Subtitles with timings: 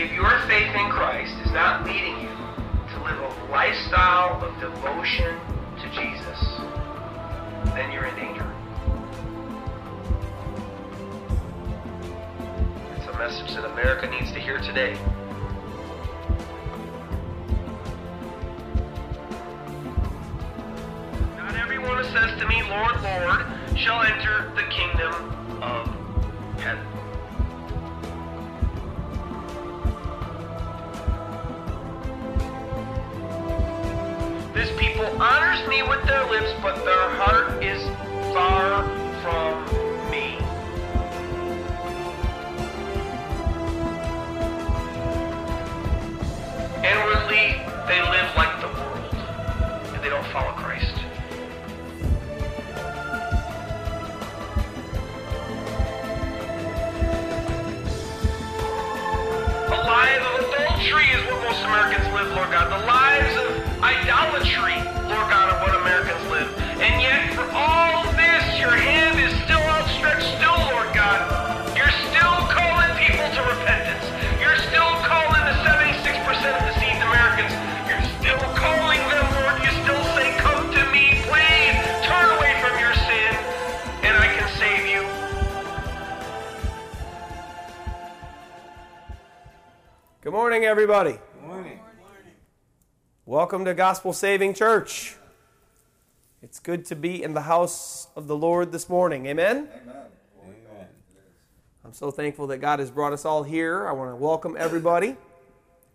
[0.00, 5.36] If your faith in Christ is not leading you to live a lifestyle of devotion
[5.82, 6.38] to Jesus,
[7.74, 8.46] then you're in danger.
[12.96, 14.94] It's a message that America needs to hear today.
[21.38, 23.46] Not everyone who says to me, Lord, Lord,
[23.76, 25.87] shall enter the kingdom of
[35.20, 37.82] honors me with their lips, but their heart is
[38.32, 38.97] far
[90.48, 91.12] morning, everybody.
[91.12, 91.78] Good morning.
[93.26, 95.14] Welcome to Gospel Saving Church.
[96.40, 99.26] It's good to be in the house of the Lord this morning.
[99.26, 99.68] Amen?
[99.82, 100.86] Amen.
[101.84, 103.86] I'm so thankful that God has brought us all here.
[103.86, 105.18] I want to welcome everybody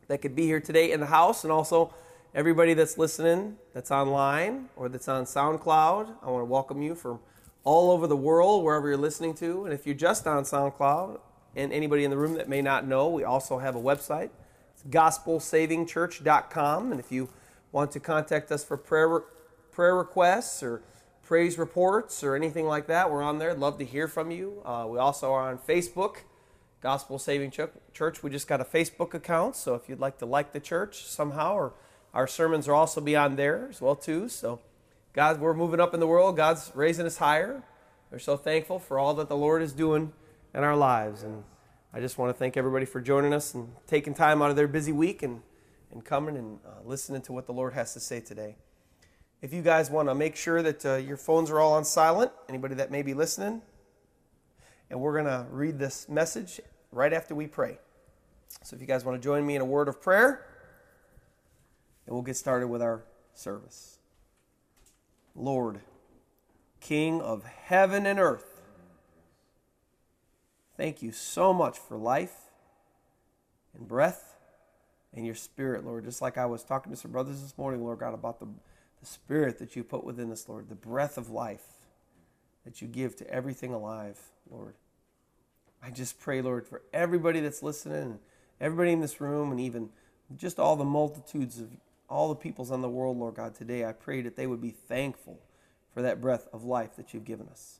[0.07, 1.91] that could be here today in the house and also
[2.35, 6.17] everybody that's listening that's online or that's on SoundCloud.
[6.21, 7.17] I want to welcome you from
[7.63, 9.65] all over the world, wherever you're listening to.
[9.65, 11.19] And if you're just on SoundCloud
[11.55, 14.29] and anybody in the room that may not know, we also have a website.
[14.89, 16.91] Gospelsavingchurch.com.
[16.91, 17.29] And if you
[17.71, 19.21] want to contact us for prayer,
[19.71, 20.81] prayer requests or
[21.23, 23.51] praise reports or anything like that, we're on there.
[23.51, 24.61] I'd love to hear from you.
[24.65, 26.17] Uh, we also are on Facebook,
[26.81, 27.61] Gospel Saving Ch-
[27.93, 28.21] Church.
[28.21, 31.55] We just got a Facebook account, so if you'd like to like the church somehow,
[31.55, 31.73] or
[32.13, 34.29] our sermons are also be on there as well too.
[34.29, 34.59] So,
[35.13, 36.35] God, we're moving up in the world.
[36.35, 37.63] God's raising us higher.
[38.11, 40.13] We're so thankful for all that the Lord is doing
[40.53, 41.43] in our lives, and
[41.95, 44.67] I just want to thank everybody for joining us and taking time out of their
[44.67, 45.41] busy week and
[45.91, 48.55] and coming and uh, listening to what the Lord has to say today.
[49.43, 52.31] If you guys want to make sure that uh, your phones are all on silent,
[52.49, 53.61] anybody that may be listening,
[54.89, 56.59] and we're going to read this message
[56.91, 57.77] right after we pray.
[58.63, 60.47] So if you guys want to join me in a word of prayer,
[62.07, 63.03] and we'll get started with our
[63.35, 63.99] service.
[65.35, 65.81] Lord,
[66.79, 68.52] King of heaven and earth,
[70.77, 72.35] thank you so much for life
[73.77, 74.35] and breath
[75.13, 76.05] and your spirit, Lord.
[76.05, 78.47] Just like I was talking to some brothers this morning, Lord God, about the,
[78.99, 81.65] the spirit that you put within us, Lord, the breath of life
[82.65, 84.19] that you give to everything alive,
[84.49, 84.75] Lord.
[85.85, 88.19] I just pray, Lord, for everybody that's listening,
[88.61, 89.89] everybody in this room, and even
[90.37, 91.67] just all the multitudes of
[92.09, 94.69] all the peoples on the world, Lord God, today, I pray that they would be
[94.69, 95.39] thankful
[95.93, 97.79] for that breath of life that you've given us.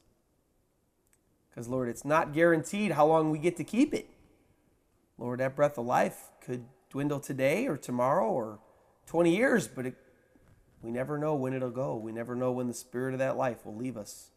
[1.53, 4.09] Because, Lord, it's not guaranteed how long we get to keep it.
[5.19, 8.59] Lord, that breath of life could dwindle today or tomorrow or
[9.06, 9.96] 20 years, but it,
[10.81, 11.96] we never know when it'll go.
[11.96, 14.31] We never know when the spirit of that life will leave us.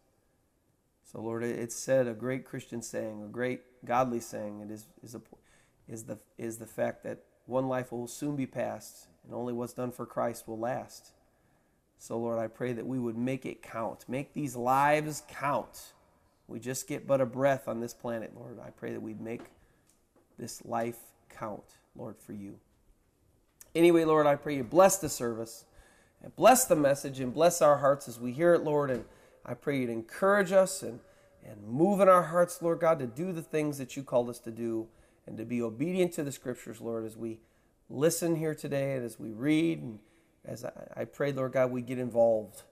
[1.11, 5.15] So, Lord, it's said a great Christian saying, a great godly saying, it is, is,
[5.15, 5.23] a,
[5.89, 9.73] is, the, is the fact that one life will soon be passed, and only what's
[9.73, 11.13] done for Christ will last.
[11.99, 14.05] So, Lord, I pray that we would make it count.
[14.07, 15.93] Make these lives count.
[16.49, 18.59] We just get but a breath on this planet, Lord.
[18.65, 19.43] I pray that we'd make
[20.39, 20.99] this life
[21.29, 21.65] count,
[21.97, 22.59] Lord, for you.
[23.75, 25.65] Anyway, Lord, I pray you bless the service
[26.23, 28.91] and bless the message and bless our hearts as we hear it, Lord.
[28.91, 29.05] And
[29.45, 31.01] I pray you'd encourage us and,
[31.45, 34.39] and move in our hearts, Lord God, to do the things that you called us
[34.41, 34.87] to do
[35.27, 37.41] and to be obedient to the scriptures, Lord, as we
[37.91, 39.83] listen here today and as we read.
[39.83, 39.99] And
[40.45, 42.63] as I, I pray, Lord God, we get involved.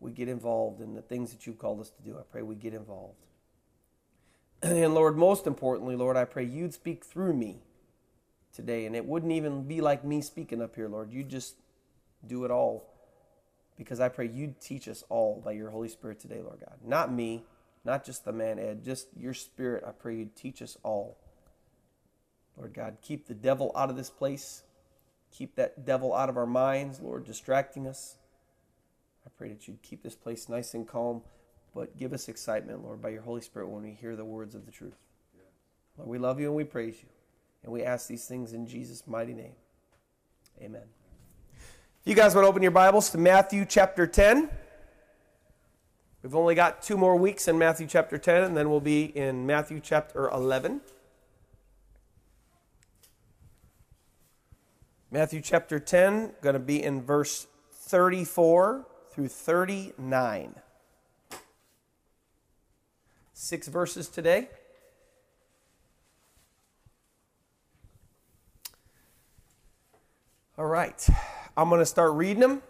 [0.00, 2.16] We get involved in the things that you've called us to do.
[2.18, 3.16] I pray we get involved.
[4.62, 7.58] And Lord, most importantly, Lord, I pray you'd speak through me
[8.54, 8.86] today.
[8.86, 11.12] And it wouldn't even be like me speaking up here, Lord.
[11.12, 11.56] You just
[12.26, 12.88] do it all.
[13.76, 16.78] Because I pray you'd teach us all by your Holy Spirit today, Lord God.
[16.82, 17.44] Not me,
[17.84, 19.84] not just the man Ed, just your spirit.
[19.86, 21.18] I pray you'd teach us all.
[22.56, 24.62] Lord God, keep the devil out of this place.
[25.30, 28.16] Keep that devil out of our minds, Lord, distracting us.
[29.26, 31.22] I pray that you'd keep this place nice and calm,
[31.74, 34.66] but give us excitement, Lord, by your Holy Spirit when we hear the words of
[34.66, 34.96] the truth.
[35.98, 37.08] Lord, we love you and we praise you.
[37.64, 39.54] And we ask these things in Jesus' mighty name.
[40.62, 40.84] Amen.
[41.52, 44.48] If you guys want to open your Bibles to Matthew chapter 10.
[46.22, 49.44] We've only got two more weeks in Matthew chapter 10, and then we'll be in
[49.44, 50.80] Matthew chapter 11.
[55.10, 60.54] Matthew chapter 10, going to be in verse 34 through 39.
[63.32, 64.50] Six verses today.
[70.58, 71.08] All right.
[71.56, 72.60] I'm going to start reading them.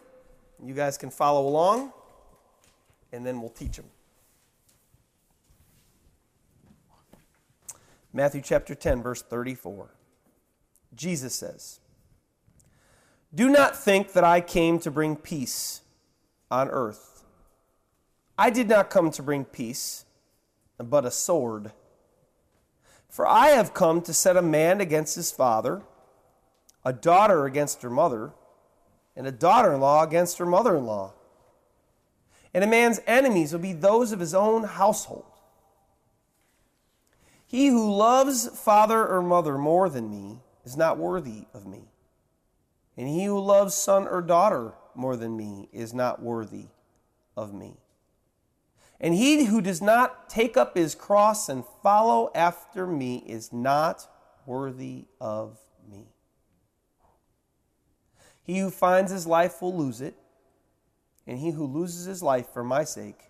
[0.64, 1.92] You guys can follow along,
[3.12, 3.86] and then we'll teach them.
[8.12, 9.90] Matthew chapter 10, verse 34.
[10.94, 11.80] Jesus says,
[13.34, 15.80] Do not think that I came to bring peace
[16.50, 17.24] on earth.
[18.38, 20.04] I did not come to bring peace,
[20.78, 21.72] but a sword.
[23.08, 25.82] For I have come to set a man against his father
[26.86, 28.30] a daughter against her mother,
[29.16, 31.12] and a daughter in law against her mother in law.
[32.54, 35.24] And a man's enemies will be those of his own household.
[37.44, 41.88] He who loves father or mother more than me is not worthy of me.
[42.96, 46.66] And he who loves son or daughter more than me is not worthy
[47.36, 47.76] of me.
[49.00, 54.08] And he who does not take up his cross and follow after me is not
[54.46, 55.58] worthy of
[55.90, 56.06] me.
[58.42, 60.14] He who finds his life will lose it,
[61.26, 63.24] and he who loses his life for my sake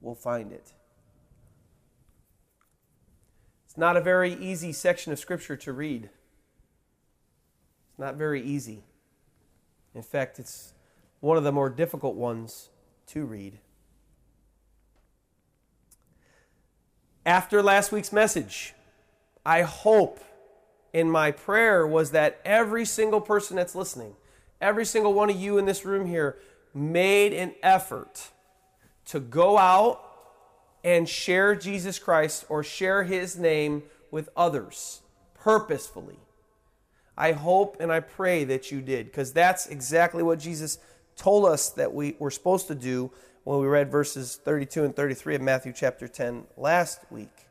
[0.00, 0.72] will find it.
[3.66, 6.04] It's not a very easy section of Scripture to read.
[7.90, 8.84] It's not very easy.
[9.96, 10.74] In fact, it's
[11.20, 12.68] one of the more difficult ones
[13.06, 13.58] to read.
[17.24, 18.74] After last week's message,
[19.44, 20.20] I hope
[20.92, 24.14] in my prayer was that every single person that's listening,
[24.60, 26.36] every single one of you in this room here,
[26.74, 28.32] made an effort
[29.06, 30.02] to go out
[30.84, 35.00] and share Jesus Christ or share his name with others
[35.32, 36.18] purposefully.
[37.16, 40.78] I hope and I pray that you did because that's exactly what Jesus
[41.16, 43.10] told us that we were supposed to do
[43.44, 47.46] when we read verses 32 and 33 of Matthew chapter 10 last week.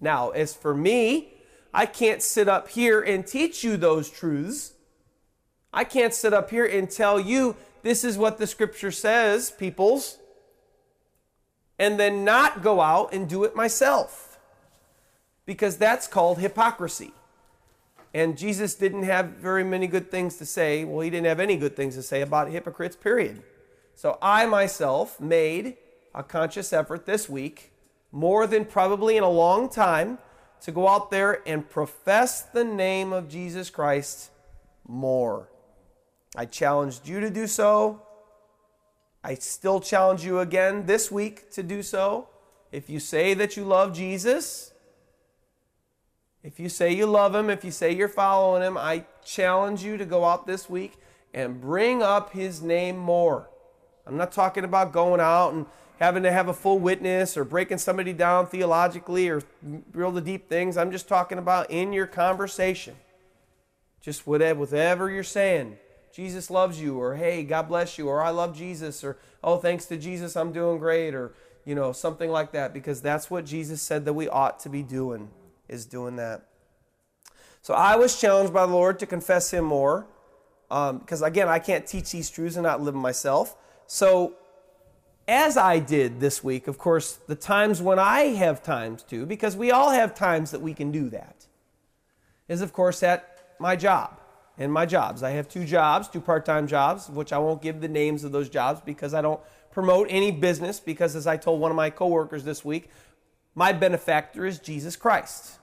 [0.00, 1.34] Now, as for me,
[1.72, 4.72] I can't sit up here and teach you those truths.
[5.72, 10.18] I can't sit up here and tell you this is what the scripture says, peoples,
[11.78, 14.38] and then not go out and do it myself.
[15.46, 17.12] Because that's called hypocrisy.
[18.14, 20.84] And Jesus didn't have very many good things to say.
[20.84, 23.42] Well, he didn't have any good things to say about hypocrites, period.
[23.96, 25.76] So I myself made
[26.14, 27.72] a conscious effort this week,
[28.12, 30.18] more than probably in a long time,
[30.60, 34.30] to go out there and profess the name of Jesus Christ
[34.86, 35.48] more.
[36.36, 38.00] I challenged you to do so.
[39.24, 42.28] I still challenge you again this week to do so.
[42.70, 44.72] If you say that you love Jesus,
[46.44, 49.96] if you say you love him, if you say you're following him, I challenge you
[49.96, 50.92] to go out this week
[51.32, 53.48] and bring up his name more.
[54.06, 55.64] I'm not talking about going out and
[55.98, 59.42] having to have a full witness or breaking somebody down theologically or
[59.94, 60.76] real the deep things.
[60.76, 62.96] I'm just talking about in your conversation.
[64.02, 65.78] Just whatever, whatever you're saying.
[66.12, 69.86] Jesus loves you, or hey, God bless you, or I love Jesus, or oh, thanks
[69.86, 71.32] to Jesus, I'm doing great, or
[71.64, 74.82] you know, something like that, because that's what Jesus said that we ought to be
[74.82, 75.30] doing,
[75.74, 76.46] is doing that.
[77.60, 80.06] So I was challenged by the Lord to confess Him more,
[80.68, 83.56] because um, again, I can't teach these truths and not live them myself.
[83.86, 84.34] So
[85.26, 89.56] as I did this week, of course, the times when I have times to, because
[89.56, 91.46] we all have times that we can do that,
[92.48, 94.20] is of course at my job
[94.58, 95.22] and my jobs.
[95.22, 98.32] I have two jobs, two part time jobs, which I won't give the names of
[98.32, 99.40] those jobs because I don't
[99.70, 100.80] promote any business.
[100.80, 102.90] Because as I told one of my coworkers this week,
[103.54, 105.58] my benefactor is Jesus Christ.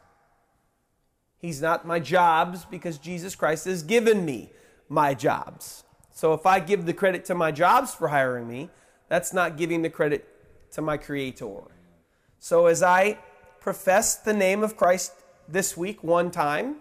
[1.42, 4.52] He's not my jobs because Jesus Christ has given me
[4.88, 5.84] my jobs.
[6.12, 8.70] So if I give the credit to my jobs for hiring me,
[9.10, 10.28] that's not giving the credit
[10.74, 11.64] to my Creator.
[12.38, 13.18] So as I
[13.60, 15.14] profess the name of Christ
[15.48, 16.76] this week one time,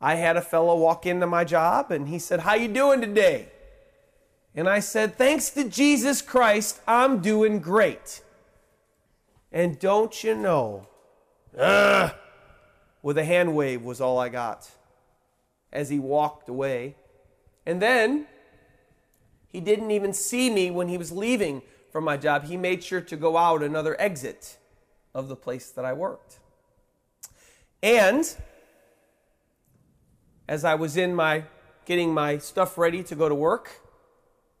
[0.00, 3.52] I had a fellow walk into my job and he said, "How you doing today?"
[4.54, 8.22] And I said, "Thanks to Jesus Christ, I'm doing great."
[9.52, 10.88] And don't you know,
[11.58, 12.12] Ugh,
[13.02, 14.70] with a hand wave was all I got
[15.72, 16.96] as he walked away.
[17.64, 18.26] And then
[19.48, 22.44] he didn't even see me when he was leaving from my job.
[22.44, 24.58] He made sure to go out another exit
[25.14, 26.38] of the place that I worked.
[27.82, 28.36] And
[30.48, 31.44] as I was in my
[31.86, 33.80] getting my stuff ready to go to work,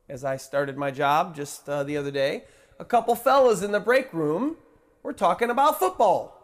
[0.08, 2.44] as I started my job just uh, the other day,
[2.78, 4.56] a couple fellas in the break room
[5.02, 6.39] were talking about football.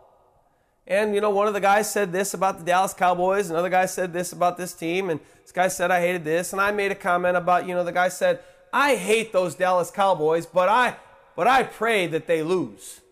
[0.87, 3.87] And, you know, one of the guys said this about the Dallas Cowboys, another guy
[3.87, 6.93] said this about this team, and this guy said I hated this, and I made
[6.93, 8.40] a comment about, you know, the guy said,
[8.73, 10.97] I hate those Dallas Cowboys, but I
[11.37, 13.02] but I pray that they lose.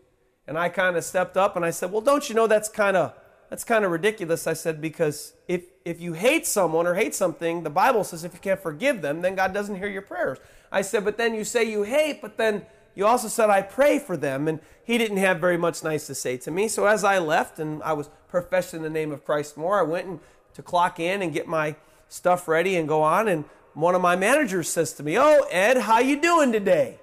[0.46, 2.96] And I kind of stepped up and I said, Well, don't you know that's kind
[2.96, 3.14] of
[3.50, 4.46] that's kind of ridiculous.
[4.46, 8.32] I said, because if if you hate someone or hate something, the Bible says if
[8.32, 10.38] you can't forgive them, then God doesn't hear your prayers.
[10.72, 13.98] I said, but then you say you hate, but then you also said I pray
[13.98, 14.48] for them.
[14.48, 16.68] And he didn't have very much nice to say to me.
[16.68, 20.06] So as I left and I was professing the name of Christ more, I went
[20.06, 20.20] and
[20.54, 21.76] to clock in and get my
[22.08, 23.28] stuff ready and go on.
[23.28, 27.00] And one of my managers says to me, "Oh, Ed, how you doing today?"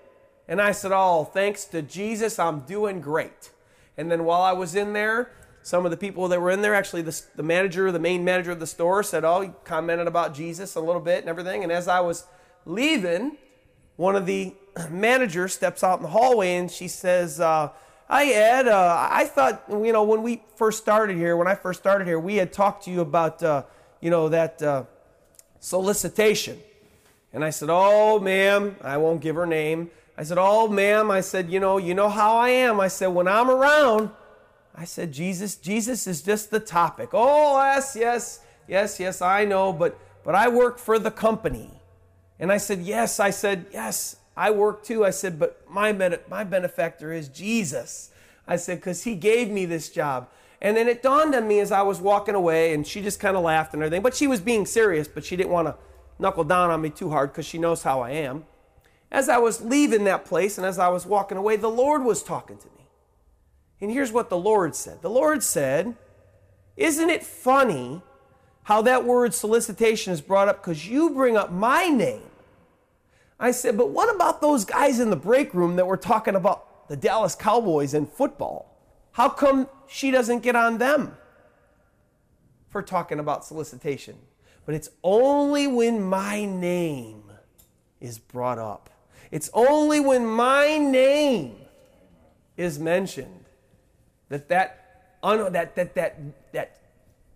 [0.48, 3.50] And I said, "Oh, thanks to Jesus, I'm doing great."
[3.98, 5.31] And then while I was in there,
[5.63, 8.51] some of the people that were in there, actually the, the manager, the main manager
[8.51, 11.71] of the store said, "Oh, he commented about Jesus a little bit and everything." And
[11.71, 12.25] as I was
[12.65, 13.38] leaving,
[13.98, 14.55] one of the
[14.89, 17.69] managers steps out in the hallway and she says, uh,
[18.07, 18.67] Hi, Ed.
[18.67, 22.19] Uh, I thought, you know, when we first started here, when I first started here,
[22.19, 23.63] we had talked to you about, uh,
[24.01, 24.83] you know, that uh,
[25.61, 26.59] solicitation.
[27.31, 29.91] And I said, Oh, ma'am, I won't give her name.
[30.17, 32.81] I said, Oh, ma'am, I said, you know, you know how I am.
[32.81, 34.09] I said, when I'm around,
[34.75, 37.09] I said, Jesus, Jesus is just the topic.
[37.13, 41.71] Oh, yes, yes, yes, yes, I know, but but I work for the company.
[42.39, 45.05] And I said, Yes, I said, Yes, I work too.
[45.05, 45.91] I said, but my,
[46.27, 48.10] my benefactor is Jesus.
[48.48, 50.29] I said, because he gave me this job.
[50.60, 53.38] And then it dawned on me as I was walking away, and she just kind
[53.38, 54.01] of laughed and everything.
[54.01, 55.75] But she was being serious, but she didn't want to
[56.17, 58.45] knuckle down on me too hard because she knows how I am.
[59.12, 62.24] As I was leaving that place and as I was walking away, the Lord was
[62.24, 62.88] talking to me.
[63.79, 65.95] And here's what the Lord said The Lord said,
[66.75, 68.01] Isn't it funny
[68.63, 72.30] how that word solicitation is brought up because you bring up my name?
[73.41, 76.88] I said, but what about those guys in the break room that were talking about
[76.88, 78.77] the Dallas Cowboys and football?
[79.13, 81.17] How come she doesn't get on them
[82.69, 84.15] for talking about solicitation?
[84.65, 87.24] But it's only when my name
[88.00, 88.91] is brought up.
[89.31, 91.55] It's only when my name
[92.57, 93.45] is mentioned
[94.29, 96.80] that that, that, that, that, that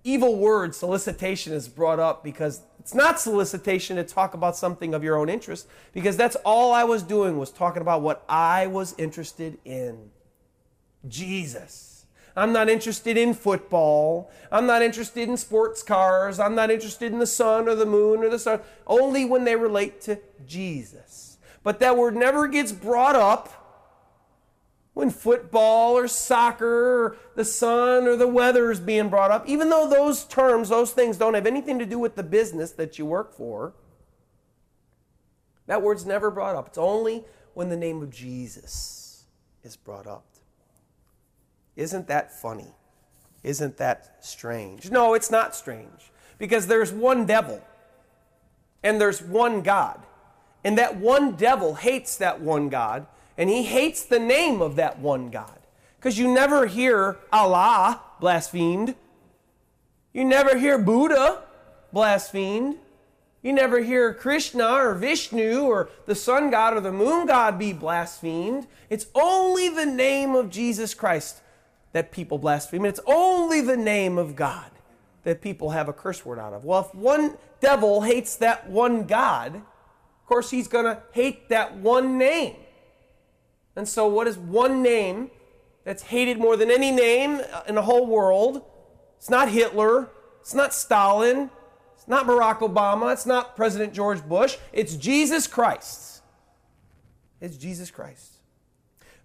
[0.05, 5.03] evil word solicitation is brought up because it's not solicitation to talk about something of
[5.03, 8.93] your own interest because that's all I was doing was talking about what I was
[8.97, 10.11] interested in.
[11.07, 12.05] Jesus.
[12.35, 14.29] I'm not interested in football.
[14.51, 16.39] I'm not interested in sports cars.
[16.39, 19.55] I'm not interested in the sun or the moon or the sun, only when they
[19.55, 21.37] relate to Jesus.
[21.63, 23.64] But that word never gets brought up
[24.95, 29.69] when football or soccer or the sun or the weather is being brought up, even
[29.69, 33.05] though those terms, those things don't have anything to do with the business that you
[33.05, 33.73] work for,
[35.67, 36.69] that word's never brought up.
[36.69, 39.25] It's only when the name of Jesus
[39.63, 40.25] is brought up.
[41.75, 42.73] Isn't that funny?
[43.43, 44.89] Isn't that strange?
[44.89, 47.61] No, it's not strange because there's one devil
[48.81, 50.01] and there's one God.
[50.63, 54.99] And that one devil hates that one God and he hates the name of that
[54.99, 55.59] one God.
[55.97, 58.95] Because you never hear Allah blasphemed.
[60.13, 61.43] You never hear Buddha
[61.91, 62.77] blasphemed.
[63.41, 67.73] You never hear Krishna or Vishnu or the sun god or the moon god be
[67.73, 68.65] blasphemed.
[68.89, 71.41] It's only the name of Jesus Christ
[71.91, 72.85] that people blaspheme.
[72.85, 74.71] And It's only the name of God
[75.23, 76.65] that people have a curse word out of.
[76.65, 81.77] Well, if one devil hates that one God, of course he's going to hate that
[81.77, 82.55] one name.
[83.75, 85.31] And so, what is one name
[85.83, 88.63] that's hated more than any name in the whole world?
[89.17, 90.09] It's not Hitler.
[90.41, 91.49] It's not Stalin.
[91.95, 93.11] It's not Barack Obama.
[93.11, 94.57] It's not President George Bush.
[94.71, 96.21] It's Jesus Christ.
[97.41, 98.35] It's Jesus Christ.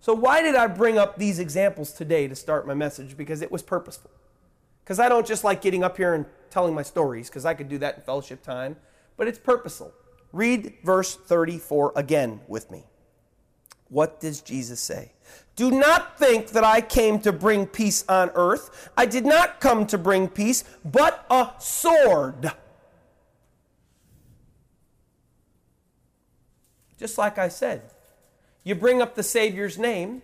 [0.01, 3.17] So, why did I bring up these examples today to start my message?
[3.17, 4.11] Because it was purposeful.
[4.83, 7.69] Because I don't just like getting up here and telling my stories, because I could
[7.69, 8.77] do that in fellowship time,
[9.17, 9.93] but it's purposeful.
[10.33, 12.85] Read verse 34 again with me.
[13.91, 15.13] What does Jesus say?
[15.57, 18.91] Do not think that I came to bring peace on earth.
[18.97, 22.51] I did not come to bring peace, but a sword.
[26.99, 27.83] Just like I said,
[28.65, 30.23] you bring up the Savior's name,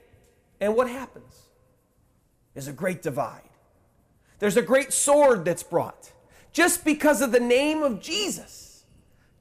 [0.60, 1.42] and what happens?
[2.54, 3.42] There's a great divide.
[4.38, 6.12] There's a great sword that's brought
[6.52, 8.84] just because of the name of Jesus.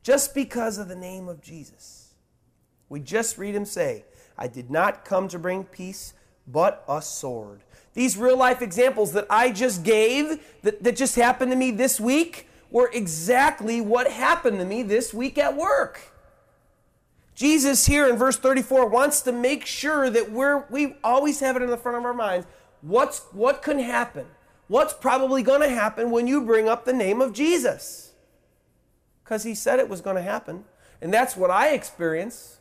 [0.04, 2.14] Just because of the name of Jesus.
[2.90, 4.06] We just read him say,
[4.38, 6.14] I did not come to bring peace,
[6.48, 7.62] but a sword.
[7.94, 12.00] These real life examples that I just gave, that, that just happened to me this
[12.00, 16.12] week, were exactly what happened to me this week at work.
[17.36, 21.62] Jesus here in verse 34 wants to make sure that we're we always have it
[21.62, 22.48] in the front of our minds.
[22.82, 24.26] What's what can happen?
[24.68, 28.14] What's probably going to happen when you bring up the name of Jesus?
[29.24, 30.66] Because he said it was going to happen.
[31.02, 32.58] And that's what I experience.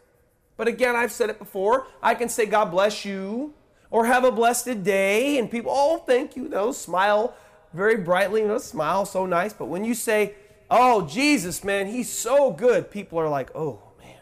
[0.56, 1.86] But again, I've said it before.
[2.02, 3.54] I can say, God bless you,
[3.90, 7.34] or have a blessed day, and people, oh, thank you, they'll smile
[7.72, 9.52] very brightly, know, smile so nice.
[9.52, 10.34] But when you say,
[10.70, 14.20] oh, Jesus, man, he's so good, people are like, oh, man,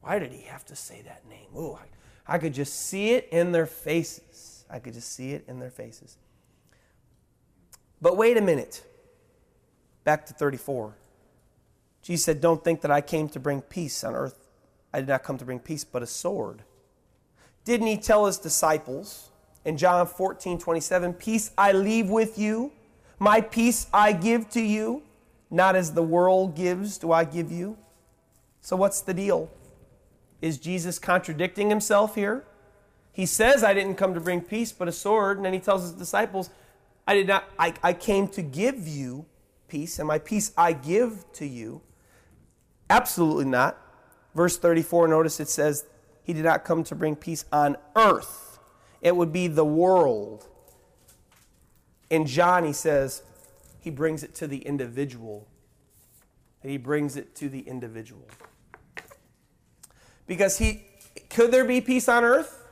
[0.00, 1.48] why did he have to say that name?
[1.54, 1.78] Oh,
[2.26, 4.64] I, I could just see it in their faces.
[4.70, 6.16] I could just see it in their faces.
[8.00, 8.84] But wait a minute.
[10.04, 10.96] Back to 34.
[12.02, 14.45] Jesus said, Don't think that I came to bring peace on earth.
[14.92, 16.62] I did not come to bring peace, but a sword.
[17.64, 19.30] Didn't he tell his disciples
[19.64, 22.72] in John 14, 27, Peace I leave with you,
[23.18, 25.02] my peace I give to you,
[25.50, 27.76] not as the world gives, do I give you?
[28.60, 29.50] So what's the deal?
[30.40, 32.44] Is Jesus contradicting himself here?
[33.12, 35.38] He says, I didn't come to bring peace, but a sword.
[35.38, 36.50] And then he tells his disciples,
[37.06, 39.24] I did not, I, I came to give you
[39.68, 41.80] peace, and my peace I give to you.
[42.90, 43.80] Absolutely not.
[44.36, 45.86] Verse 34, notice it says,
[46.22, 48.58] He did not come to bring peace on earth.
[49.00, 50.46] It would be the world.
[52.10, 53.22] In John, he says,
[53.80, 55.48] He brings it to the individual.
[56.62, 58.28] He brings it to the individual.
[60.26, 60.84] Because he,
[61.30, 62.62] could there be peace on earth?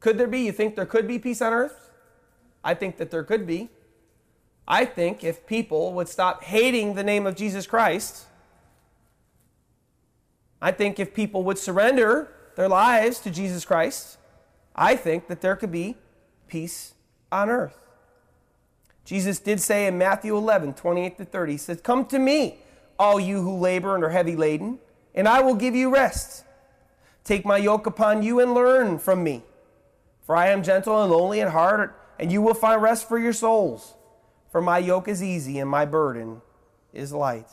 [0.00, 0.46] Could there be?
[0.46, 1.90] You think there could be peace on earth?
[2.64, 3.68] I think that there could be.
[4.66, 8.26] I think if people would stop hating the name of Jesus Christ,
[10.62, 14.16] I think if people would surrender their lives to Jesus Christ,
[14.76, 15.96] I think that there could be
[16.46, 16.94] peace
[17.32, 17.76] on earth.
[19.04, 22.58] Jesus did say in Matthew 11, 28 to 30, He said, Come to me,
[22.96, 24.78] all you who labor and are heavy laden,
[25.16, 26.44] and I will give you rest.
[27.24, 29.42] Take my yoke upon you and learn from me.
[30.24, 33.32] For I am gentle and lowly in heart, and you will find rest for your
[33.32, 33.94] souls.
[34.52, 36.40] For my yoke is easy and my burden
[36.92, 37.48] is light.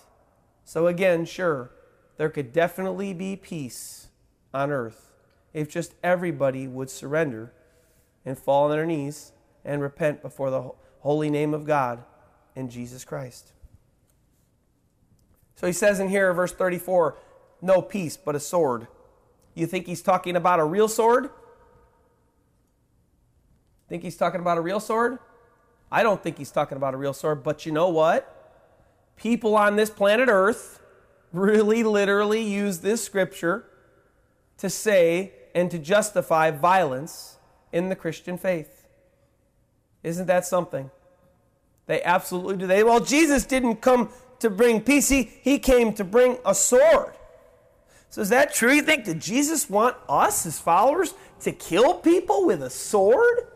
[0.63, 1.71] So, again, sure,
[2.19, 4.09] there could definitely be peace
[4.53, 5.13] on earth
[5.53, 7.53] if just everybody would surrender
[8.25, 9.31] and fall on their knees
[9.63, 12.03] and repent before the holy name of God
[12.57, 13.53] and Jesus Christ.
[15.55, 17.17] So he says in here, verse 34,
[17.61, 18.87] no peace but a sword.
[19.53, 21.29] You think he's talking about a real sword?
[23.87, 25.19] Think he's talking about a real sword?
[25.89, 28.35] I don't think he's talking about a real sword, but you know what?
[29.15, 30.78] People on this planet Earth
[31.33, 33.65] really literally use this scripture
[34.57, 37.37] to say and to justify violence
[37.71, 38.87] in the Christian faith.
[40.03, 40.89] Isn't that something?
[41.87, 42.67] They absolutely do.
[42.67, 45.09] They well, Jesus didn't come to bring peace.
[45.09, 47.13] He, he came to bring a sword.
[48.09, 48.73] So is that true?
[48.73, 53.47] You think did Jesus want us, his followers, to kill people with a sword?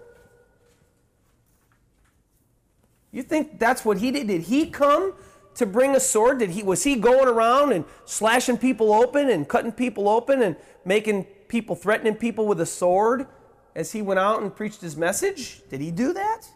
[3.11, 4.27] You think that's what he did?
[4.27, 5.13] Did he come
[5.55, 6.39] to bring a sword?
[6.39, 10.55] Did he was he going around and slashing people open and cutting people open and
[10.85, 13.27] making people threatening people with a sword
[13.75, 15.61] as he went out and preached his message?
[15.69, 16.47] Did he do that?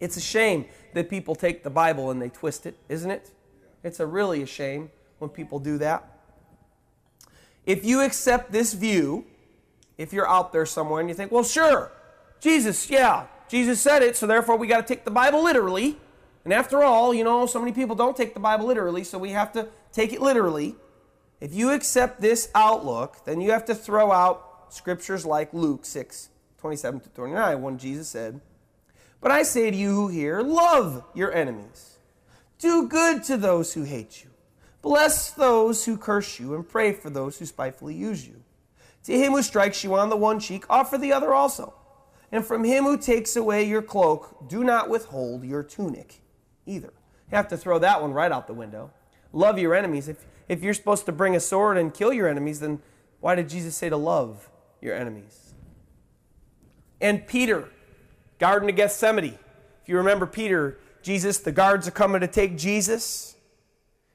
[0.00, 3.30] It's a shame that people take the Bible and they twist it, isn't it?
[3.84, 6.08] It's a really a shame when people do that.
[7.64, 9.24] If you accept this view,
[9.98, 11.92] if you're out there somewhere and you think, well, sure,
[12.40, 15.98] Jesus, yeah, Jesus said it, so therefore we got to take the Bible literally.
[16.44, 19.30] And after all, you know, so many people don't take the Bible literally, so we
[19.30, 20.74] have to take it literally.
[21.40, 26.30] If you accept this outlook, then you have to throw out scriptures like Luke 6
[26.58, 28.40] 27 to 29, when Jesus said,
[29.20, 31.98] But I say to you who hear, love your enemies,
[32.60, 34.30] do good to those who hate you,
[34.80, 38.44] bless those who curse you, and pray for those who spitefully use you.
[39.04, 41.74] To him who strikes you on the one cheek, offer the other also.
[42.30, 46.22] And from him who takes away your cloak, do not withhold your tunic
[46.66, 46.92] either.
[47.30, 48.90] You have to throw that one right out the window.
[49.32, 50.08] Love your enemies.
[50.08, 52.80] If, if you're supposed to bring a sword and kill your enemies, then
[53.20, 55.54] why did Jesus say to love your enemies?
[57.00, 57.68] And Peter,
[58.38, 59.38] Garden of Gethsemane.
[59.82, 63.36] If you remember Peter, Jesus, the guards are coming to take Jesus.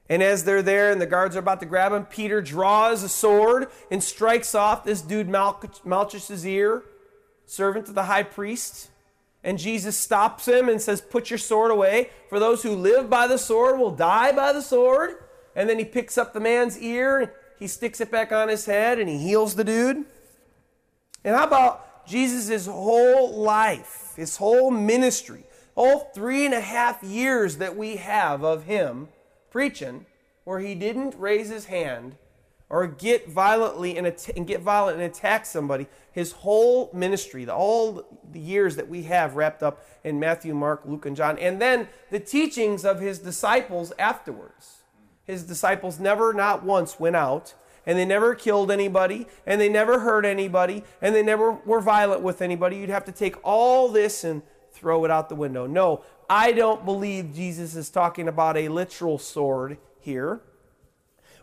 [0.09, 3.09] And as they're there and the guards are about to grab him, Peter draws a
[3.09, 6.83] sword and strikes off this dude Malchus's ear,
[7.45, 8.89] servant of the high priest.
[9.47, 12.09] And Jesus stops him and says, Put your sword away.
[12.27, 15.23] For those who live by the sword will die by the sword.
[15.55, 18.99] And then he picks up the man's ear, he sticks it back on his head,
[18.99, 20.03] and he heals the dude.
[21.23, 27.55] And how about Jesus' whole life, his whole ministry, all three and a half years
[27.55, 29.07] that we have of him
[29.49, 30.05] preaching,
[30.43, 32.17] where he didn't raise his hand
[32.69, 35.87] or get violently and, and get violent and attack somebody.
[36.11, 40.81] His whole ministry, the, all the years that we have wrapped up in Matthew, Mark,
[40.85, 44.83] Luke, and John, and then the teachings of his disciples afterwards.
[45.23, 47.53] His disciples never, not once, went out
[47.87, 52.21] and they never killed anybody, and they never hurt anybody, and they never were violent
[52.21, 52.75] with anybody.
[52.75, 54.41] You'd have to take all this and
[54.73, 55.65] throw it out the window.
[55.65, 60.41] No, I don't believe Jesus is talking about a literal sword here.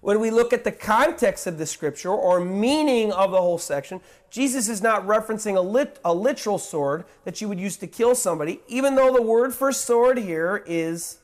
[0.05, 4.03] When we look at the context of the scripture or meaning of the whole section,
[4.29, 8.15] Jesus is not referencing a, lit, a literal sword that you would use to kill
[8.15, 11.21] somebody, even though the word for sword here is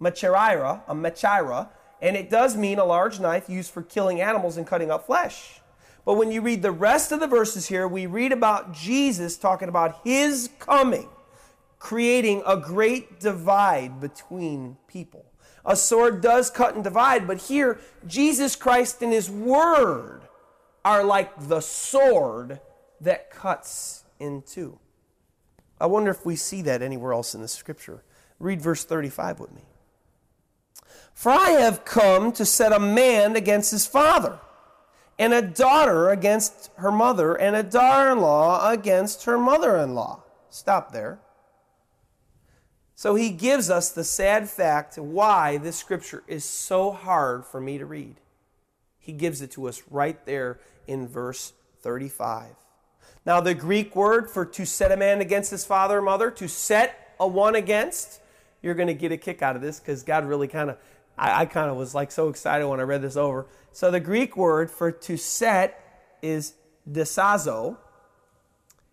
[0.00, 1.68] machaira, a machaira,
[2.00, 5.60] and it does mean a large knife used for killing animals and cutting up flesh.
[6.04, 9.68] But when you read the rest of the verses here, we read about Jesus talking
[9.68, 11.08] about his coming,
[11.80, 15.26] creating a great divide between people.
[15.66, 20.22] A sword does cut and divide, but here, Jesus Christ and his word
[20.84, 22.60] are like the sword
[23.00, 24.78] that cuts in two.
[25.80, 28.02] I wonder if we see that anywhere else in the scripture.
[28.38, 29.62] Read verse 35 with me.
[31.14, 34.38] For I have come to set a man against his father,
[35.18, 39.94] and a daughter against her mother, and a daughter in law against her mother in
[39.94, 40.22] law.
[40.50, 41.20] Stop there.
[42.94, 47.78] So he gives us the sad fact why this scripture is so hard for me
[47.78, 48.16] to read.
[48.98, 52.54] He gives it to us right there in verse 35.
[53.26, 56.48] Now, the Greek word for to set a man against his father or mother, to
[56.48, 58.20] set a one against,
[58.62, 60.78] you're going to get a kick out of this because God really kind of
[61.16, 63.46] I, I kind of was like so excited when I read this over.
[63.72, 65.80] So the Greek word for to set
[66.22, 66.54] is
[66.90, 67.76] desazo,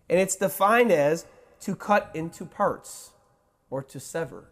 [0.08, 1.26] and it's defined as
[1.60, 3.11] to cut into parts
[3.72, 4.44] or to sever.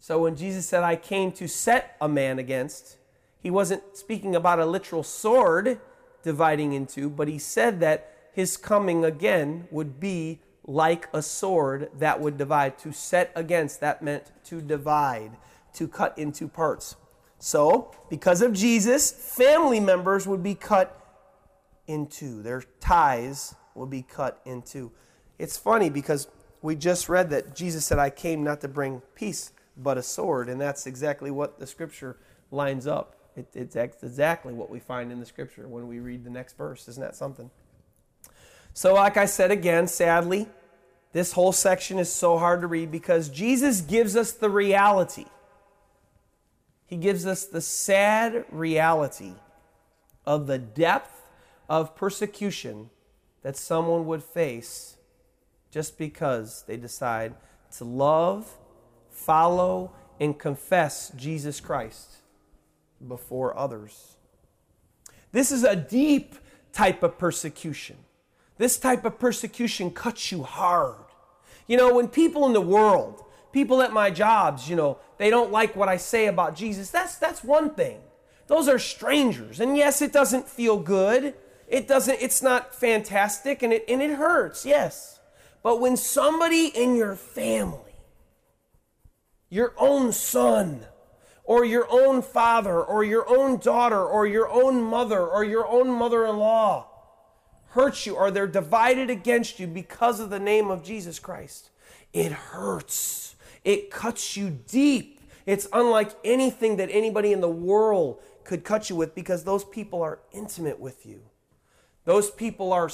[0.00, 2.96] So when Jesus said, I came to set a man against,
[3.40, 5.80] he wasn't speaking about a literal sword
[6.24, 12.20] dividing into, but he said that his coming again would be like a sword that
[12.20, 12.76] would divide.
[12.78, 15.30] To set against, that meant to divide
[15.74, 16.96] to cut into parts.
[17.38, 21.00] So, because of Jesus, family members would be cut
[21.86, 22.42] in two.
[22.42, 24.90] Their ties would be cut in two.
[25.38, 26.26] It's funny because
[26.66, 30.48] we just read that Jesus said, I came not to bring peace, but a sword.
[30.48, 32.16] And that's exactly what the scripture
[32.50, 33.16] lines up.
[33.36, 36.88] It, it's exactly what we find in the scripture when we read the next verse.
[36.88, 37.50] Isn't that something?
[38.74, 40.48] So, like I said again, sadly,
[41.12, 45.26] this whole section is so hard to read because Jesus gives us the reality
[46.86, 49.32] he gives us the sad reality
[50.24, 51.22] of the depth
[51.68, 52.90] of persecution
[53.42, 54.95] that someone would face
[55.76, 57.34] just because they decide
[57.76, 58.50] to love,
[59.10, 62.22] follow, and confess Jesus Christ
[63.06, 64.16] before others.
[65.32, 66.36] This is a deep
[66.72, 67.96] type of persecution.
[68.56, 71.04] This type of persecution cuts you hard.
[71.66, 75.52] You know, when people in the world people at my jobs, you know, they don't
[75.52, 76.90] like what I say about Jesus.
[76.90, 78.00] That's that's one thing.
[78.46, 79.60] Those are strangers.
[79.60, 81.34] And yes, it doesn't feel good.
[81.68, 84.64] It doesn't it's not fantastic and it and it hurts.
[84.64, 85.15] Yes.
[85.66, 87.96] But when somebody in your family,
[89.50, 90.82] your own son,
[91.42, 95.90] or your own father, or your own daughter, or your own mother, or your own
[95.90, 96.86] mother in law
[97.70, 101.70] hurts you, or they're divided against you because of the name of Jesus Christ,
[102.12, 103.34] it hurts.
[103.64, 105.18] It cuts you deep.
[105.46, 110.00] It's unlike anything that anybody in the world could cut you with because those people
[110.00, 111.22] are intimate with you.
[112.04, 112.88] Those people are,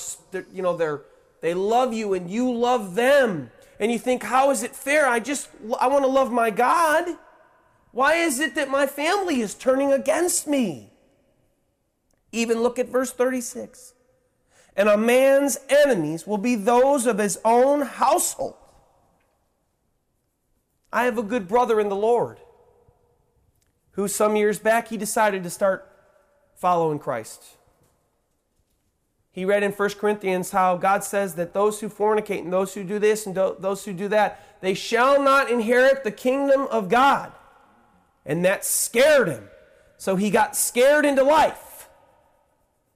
[0.54, 1.02] you know, they're,
[1.42, 3.50] they love you and you love them.
[3.78, 5.06] And you think, how is it fair?
[5.06, 7.04] I just, I want to love my God.
[7.90, 10.92] Why is it that my family is turning against me?
[12.30, 13.92] Even look at verse 36.
[14.76, 18.54] And a man's enemies will be those of his own household.
[20.92, 22.38] I have a good brother in the Lord
[23.92, 25.90] who some years back he decided to start
[26.54, 27.42] following Christ.
[29.32, 32.84] He read in 1 Corinthians how God says that those who fornicate and those who
[32.84, 36.88] do this and do, those who do that, they shall not inherit the kingdom of
[36.88, 37.32] God.
[38.26, 39.48] And that scared him.
[39.96, 41.88] So he got scared into life.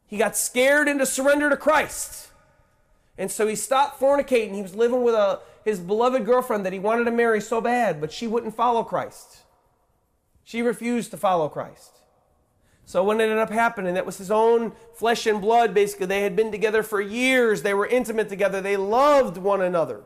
[0.07, 2.29] He got scared into surrender to Christ.
[3.19, 4.55] And so he stopped fornicating.
[4.55, 8.01] He was living with a his beloved girlfriend that he wanted to marry so bad,
[8.01, 9.39] but she wouldn't follow Christ.
[10.45, 12.03] She refused to follow Christ.
[12.89, 16.07] So what ended up happening, that was his own flesh and blood, basically.
[16.07, 17.63] They had been together for years.
[17.63, 18.61] They were intimate together.
[18.61, 20.05] They loved one another.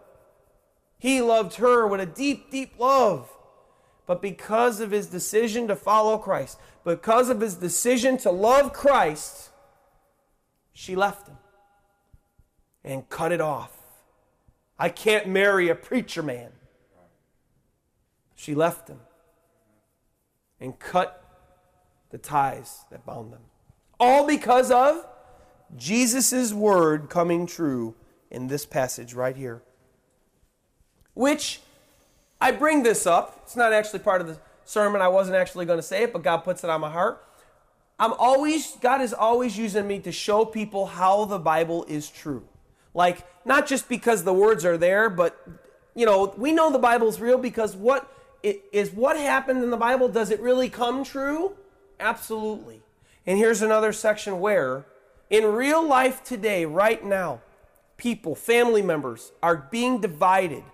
[0.99, 3.31] He loved her with a deep, deep love.
[4.07, 9.51] But because of his decision to follow Christ, because of his decision to love Christ,
[10.73, 11.37] she left him
[12.83, 13.77] and cut it off.
[14.79, 16.53] I can't marry a preacher man.
[18.35, 19.01] She left him
[20.59, 21.20] and cut
[22.11, 23.41] the ties that bound them.
[23.99, 25.07] All because of
[25.77, 27.95] Jesus' word coming true
[28.31, 29.63] in this passage right here.
[31.15, 31.61] Which
[32.41, 33.41] I bring this up.
[33.45, 35.03] It's not actually part of the sermon.
[35.03, 37.25] I wasn't actually going to say it, but God puts it on my heart.
[37.99, 42.45] I'm always, God is always using me to show people how the Bible is true.
[42.95, 45.39] Like, not just because the words are there, but,
[45.95, 48.11] you know, we know the Bible's real because what
[48.43, 51.53] it, is what happened in the Bible, does it really come true?
[52.01, 52.83] Absolutely.
[53.27, 54.87] And here's another section where,
[55.29, 57.43] in real life today, right now,
[57.97, 60.65] people, family members, are being divided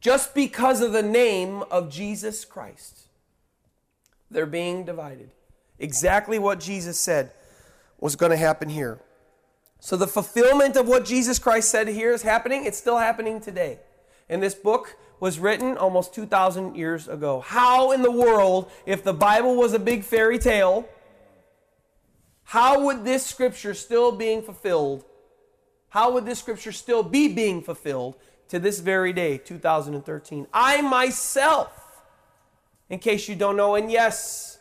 [0.00, 3.08] just because of the name of Jesus Christ.
[4.30, 5.30] They're being divided.
[5.78, 7.32] Exactly what Jesus said
[7.98, 9.00] was going to happen here.
[9.80, 12.64] So, the fulfillment of what Jesus Christ said here is happening.
[12.64, 13.78] It's still happening today.
[14.28, 17.40] And this book was written almost 2,000 years ago.
[17.40, 20.88] How in the world, if the Bible was a big fairy tale,
[22.44, 25.04] how would this scripture still being fulfilled?
[25.90, 28.16] How would this scripture still be being fulfilled
[28.48, 30.46] to this very day, 2013?
[30.52, 32.02] I myself,
[32.88, 34.58] in case you don't know, and yes,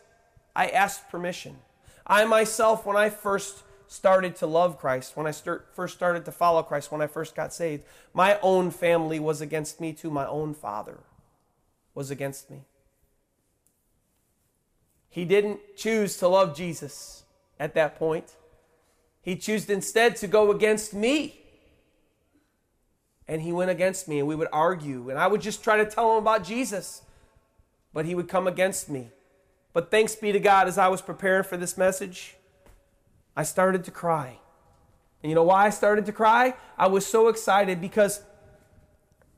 [0.56, 1.58] I asked permission.
[2.06, 6.32] I myself, when I first started to love Christ, when I start, first started to
[6.32, 10.10] follow Christ, when I first got saved, my own family was against me too.
[10.10, 11.00] My own father
[11.96, 12.62] was against me.
[15.10, 17.24] He didn't choose to love Jesus
[17.60, 18.36] at that point.
[19.22, 21.42] He chose instead to go against me.
[23.28, 25.86] And he went against me, and we would argue, and I would just try to
[25.86, 27.02] tell him about Jesus,
[27.94, 29.10] but he would come against me.
[29.74, 32.36] But thanks be to God, as I was preparing for this message,
[33.38, 34.40] I started to cry.
[35.22, 36.56] And you know why I started to cry?
[36.76, 38.24] I was so excited because,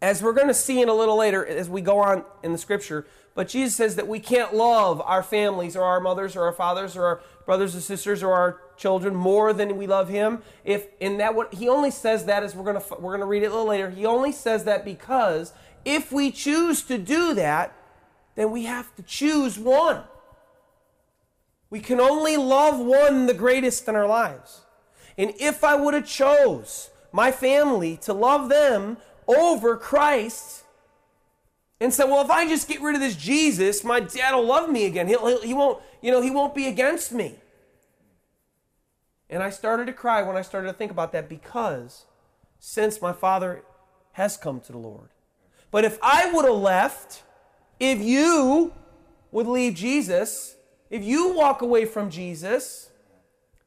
[0.01, 2.57] as we're going to see in a little later as we go on in the
[2.57, 6.53] scripture, but Jesus says that we can't love our families or our mothers or our
[6.53, 10.43] fathers or our brothers and sisters or our children more than we love Him.
[10.63, 13.25] If in that what He only says that as we're going to we're going to
[13.25, 13.89] read it a little later.
[13.89, 15.51] He only says that because
[15.83, 17.73] if we choose to do that,
[18.35, 20.03] then we have to choose one.
[21.69, 24.61] We can only love one the greatest in our lives.
[25.17, 30.63] And if I would have chose my family to love them over Christ
[31.79, 34.69] and said, well, if I just get rid of this Jesus, my dad will love
[34.69, 35.07] me again.
[35.07, 37.35] He'll, he'll, he won't, you know, he won't be against me.
[39.29, 42.05] And I started to cry when I started to think about that because
[42.59, 43.63] since my father
[44.13, 45.09] has come to the Lord.
[45.71, 47.23] But if I would have left,
[47.79, 48.73] if you
[49.31, 50.55] would leave Jesus,
[50.89, 52.89] if you walk away from Jesus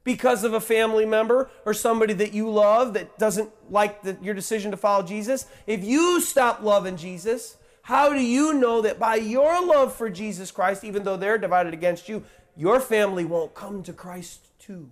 [0.04, 4.34] because of a family member or somebody that you love that doesn't like the, your
[4.34, 9.16] decision to follow Jesus, if you stop loving Jesus, how do you know that by
[9.16, 12.24] your love for Jesus Christ, even though they're divided against you,
[12.56, 14.90] your family won't come to Christ too?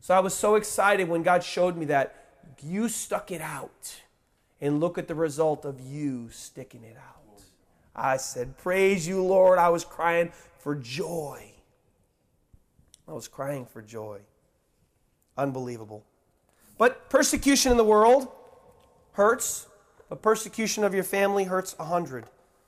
[0.00, 2.14] So I was so excited when God showed me that.
[2.62, 4.00] You stuck it out.
[4.60, 7.42] And look at the result of you sticking it out.
[7.94, 9.58] I said, Praise you, Lord.
[9.58, 10.32] I was crying
[10.68, 11.50] for joy.
[13.08, 14.18] I was crying for joy.
[15.38, 16.04] Unbelievable.
[16.76, 18.28] But persecution in the world
[19.12, 19.66] hurts,
[20.10, 22.26] but persecution of your family hurts a hundred,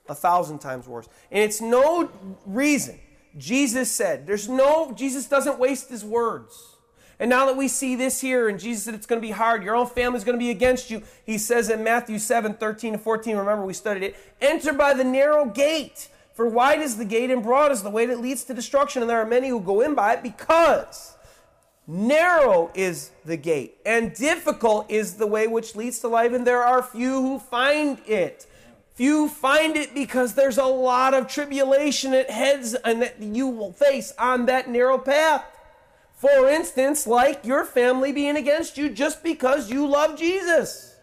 [0.09, 1.07] a thousand times worse.
[1.29, 2.09] And it's no
[2.47, 2.99] reason.
[3.37, 6.77] Jesus said, there's no, Jesus doesn't waste his words.
[7.19, 9.63] And now that we see this here, and Jesus said it's going to be hard,
[9.63, 11.03] your own family's going to be against you.
[11.23, 15.03] He says in Matthew 7 13 and 14, remember we studied it, enter by the
[15.03, 16.09] narrow gate.
[16.33, 19.09] For wide is the gate and broad is the way that leads to destruction, and
[19.09, 21.15] there are many who go in by it because
[21.87, 26.63] narrow is the gate and difficult is the way which leads to life, and there
[26.63, 28.45] are few who find it.
[28.93, 33.73] Few find it because there's a lot of tribulation it heads and that you will
[33.73, 35.43] face on that narrow path.
[36.13, 40.95] For instance, like your family being against you just because you love Jesus.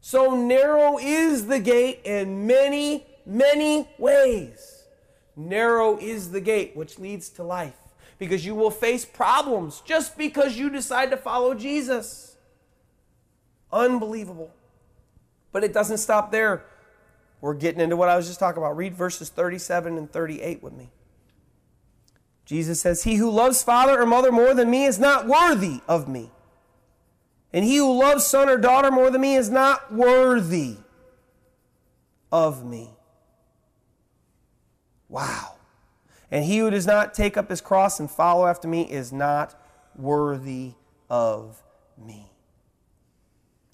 [0.00, 4.84] So narrow is the gate, and many many ways.
[5.36, 7.76] Narrow is the gate which leads to life
[8.18, 12.36] because you will face problems just because you decide to follow Jesus.
[13.72, 14.50] Unbelievable.
[15.52, 16.64] But it doesn't stop there.
[17.40, 18.76] We're getting into what I was just talking about.
[18.76, 20.90] Read verses 37 and 38 with me.
[22.44, 26.08] Jesus says, He who loves father or mother more than me is not worthy of
[26.08, 26.30] me.
[27.52, 30.76] And he who loves son or daughter more than me is not worthy
[32.30, 32.90] of me.
[35.10, 35.56] Wow.
[36.30, 39.60] And he who does not take up his cross and follow after me is not
[39.96, 40.72] worthy
[41.10, 41.60] of
[41.98, 42.30] me.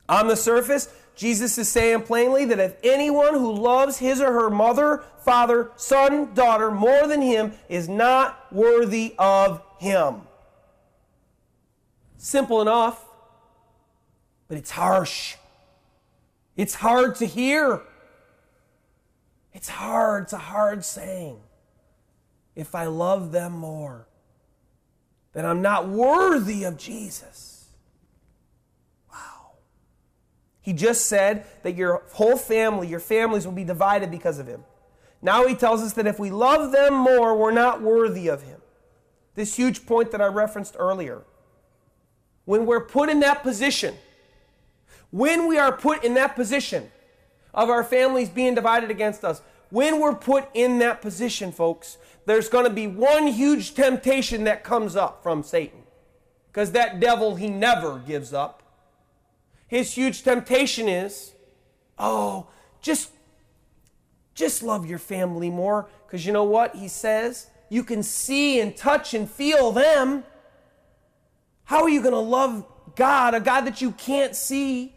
[0.09, 4.51] On the surface, Jesus is saying plainly that if anyone who loves his or her
[4.51, 10.23] mother, father, son, daughter more than him is not worthy of him.
[12.17, 13.05] Simple enough,
[14.49, 15.37] but it's harsh.
[16.57, 17.83] It's hard to hear.
[19.57, 20.25] It's hard.
[20.25, 21.41] It's a hard saying.
[22.55, 24.07] If I love them more,
[25.33, 27.71] then I'm not worthy of Jesus.
[29.11, 29.53] Wow.
[30.61, 34.63] He just said that your whole family, your families will be divided because of him.
[35.23, 38.61] Now he tells us that if we love them more, we're not worthy of him.
[39.37, 41.23] This huge point that I referenced earlier.
[42.45, 43.95] When we're put in that position,
[45.11, 46.91] when we are put in that position
[47.57, 49.41] of our families being divided against us,
[49.71, 54.63] when we're put in that position, folks, there's going to be one huge temptation that
[54.63, 55.81] comes up from Satan.
[56.53, 58.63] Because that devil, he never gives up.
[59.67, 61.33] His huge temptation is,
[61.99, 62.47] oh,
[62.81, 63.11] just
[64.35, 65.89] just love your family more.
[66.07, 66.77] Because you know what?
[66.77, 70.25] He says you can see and touch and feel them.
[71.65, 72.65] How are you going to love
[72.95, 74.96] god a god that you can't see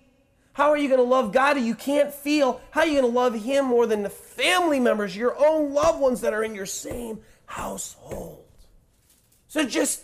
[0.60, 2.60] how are you going to love God who you can't feel?
[2.72, 6.02] How are you going to love Him more than the family members, your own loved
[6.02, 8.43] ones that are in your same household?
[9.48, 10.04] So just,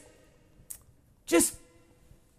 [1.26, 1.58] just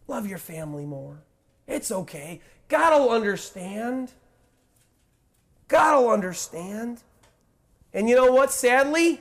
[0.08, 1.18] love your family more.
[1.66, 2.40] It's okay.
[2.68, 4.12] God will understand.
[5.68, 7.02] God will understand.
[7.92, 8.50] And you know what?
[8.50, 9.20] Sadly,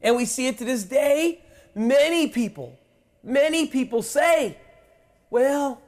[0.00, 1.44] and we see it to this day,
[1.76, 2.76] many people,
[3.22, 4.58] many people say,
[5.30, 5.80] well,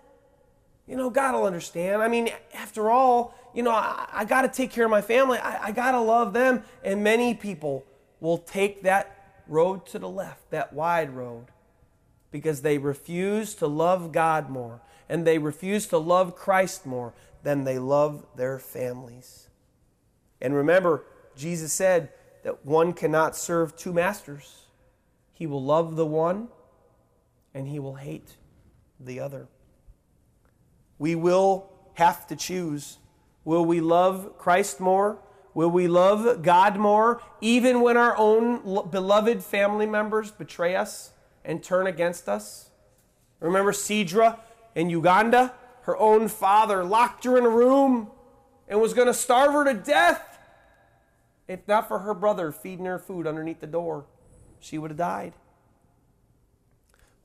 [0.87, 2.03] you know, God will understand.
[2.03, 5.39] I mean, after all, you know, I, I got to take care of my family.
[5.39, 6.63] I, I got to love them.
[6.83, 7.87] And many people
[8.21, 11.47] will take that road to the left, that wide road,
[12.31, 17.65] because they refuse to love God more and they refuse to love Christ more than
[17.65, 19.49] they love their families.
[20.41, 21.05] And remember,
[21.37, 22.11] Jesus said
[22.43, 24.65] that one cannot serve two masters.
[25.33, 26.49] He will love the one
[27.53, 28.37] and he will hate
[28.99, 29.49] the other.
[30.99, 32.99] We will have to choose.
[33.45, 35.19] Will we love Christ more?
[35.55, 41.13] Will we love God more, even when our own beloved family members betray us
[41.45, 42.71] and turn against us?
[43.39, 44.41] Remember Sidra
[44.75, 45.55] in Uganda?
[45.83, 48.11] Her own father locked her in a room
[48.69, 50.39] and was going to starve her to death.
[51.47, 54.07] If not for her brother feeding her food underneath the door,
[54.59, 55.35] she would have died.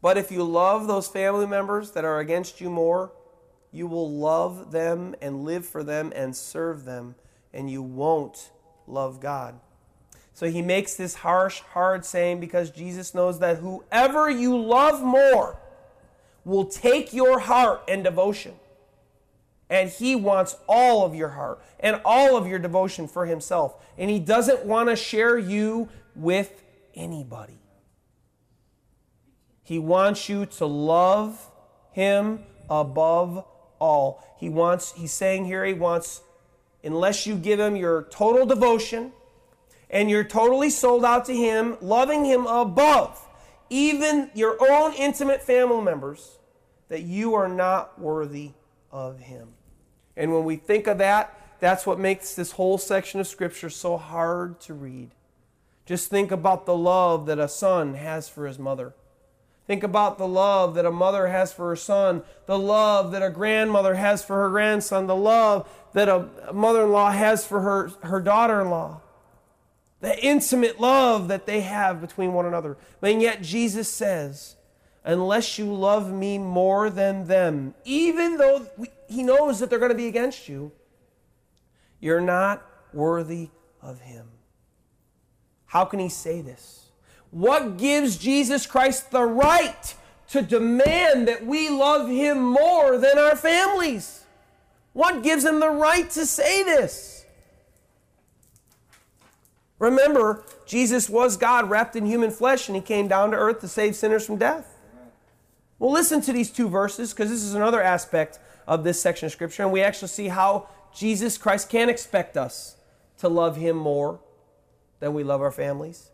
[0.01, 3.11] But if you love those family members that are against you more,
[3.71, 7.15] you will love them and live for them and serve them,
[7.53, 8.51] and you won't
[8.87, 9.59] love God.
[10.33, 15.59] So he makes this harsh, hard saying because Jesus knows that whoever you love more
[16.45, 18.53] will take your heart and devotion.
[19.69, 23.75] And he wants all of your heart and all of your devotion for himself.
[23.97, 26.63] And he doesn't want to share you with
[26.95, 27.59] anybody.
[29.61, 31.51] He wants you to love
[31.91, 33.45] him above
[33.79, 34.23] all.
[34.37, 36.21] He wants, he's saying here, he wants,
[36.83, 39.11] unless you give him your total devotion
[39.89, 43.25] and you're totally sold out to him, loving him above
[43.69, 46.37] even your own intimate family members,
[46.87, 48.51] that you are not worthy
[48.91, 49.49] of him.
[50.17, 53.97] And when we think of that, that's what makes this whole section of Scripture so
[53.97, 55.11] hard to read.
[55.85, 58.93] Just think about the love that a son has for his mother.
[59.69, 63.29] Think about the love that a mother has for her son, the love that a
[63.29, 67.91] grandmother has for her grandson, the love that a mother in law has for her,
[68.01, 69.01] her daughter in law.
[69.99, 72.77] The intimate love that they have between one another.
[73.03, 74.55] And yet Jesus says,
[75.03, 78.65] unless you love me more than them, even though
[79.07, 80.71] he knows that they're going to be against you,
[81.99, 83.49] you're not worthy
[83.83, 84.29] of him.
[85.67, 86.78] How can he say this?
[87.31, 89.95] What gives Jesus Christ the right
[90.29, 94.25] to demand that we love him more than our families?
[94.93, 97.25] What gives him the right to say this?
[99.77, 103.67] Remember, Jesus was God wrapped in human flesh, and he came down to earth to
[103.67, 104.75] save sinners from death.
[105.77, 109.31] Well, listen to these two verses because this is another aspect of this section of
[109.31, 112.75] Scripture, and we actually see how Jesus Christ can expect us
[113.19, 114.19] to love him more
[114.99, 116.11] than we love our families.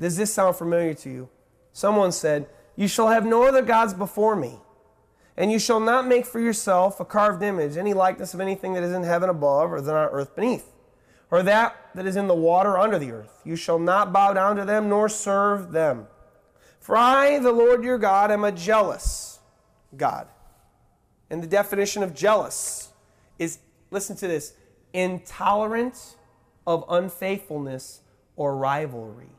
[0.00, 1.28] Does this sound familiar to you?
[1.72, 4.58] Someone said, You shall have no other gods before me.
[5.36, 8.82] And you shall not make for yourself a carved image, any likeness of anything that
[8.82, 10.72] is in heaven above or that on earth beneath,
[11.30, 13.40] or that that is in the water under the earth.
[13.44, 16.06] You shall not bow down to them nor serve them.
[16.78, 19.38] For I, the Lord your God, am a jealous
[19.96, 20.28] God.
[21.28, 22.88] And the definition of jealous
[23.38, 23.58] is,
[23.90, 24.54] listen to this,
[24.92, 26.16] intolerant
[26.66, 28.00] of unfaithfulness
[28.36, 29.36] or rivalry.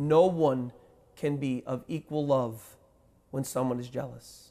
[0.00, 0.72] No one
[1.14, 2.78] can be of equal love
[3.30, 4.48] when someone is jealous.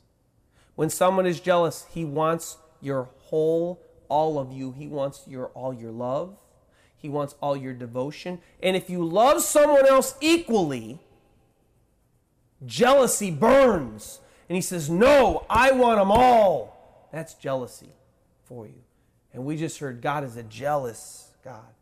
[0.76, 4.72] When someone is jealous, he wants your whole, all of you.
[4.74, 6.38] He wants your all your love.
[6.95, 8.41] He wants all your devotion.
[8.62, 11.00] And if you love someone else equally,
[12.64, 14.20] jealousy burns.
[14.50, 17.08] And he says, No, I want them all.
[17.12, 17.93] That's jealousy
[18.43, 18.84] for you.
[19.34, 21.74] And we just heard God is a jealous God.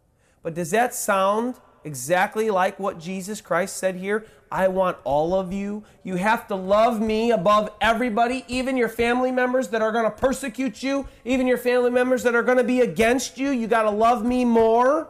[0.41, 4.25] But does that sound exactly like what Jesus Christ said here?
[4.51, 5.83] I want all of you.
[6.03, 10.11] You have to love me above everybody, even your family members that are going to
[10.11, 13.51] persecute you, even your family members that are going to be against you.
[13.51, 15.09] You got to love me more.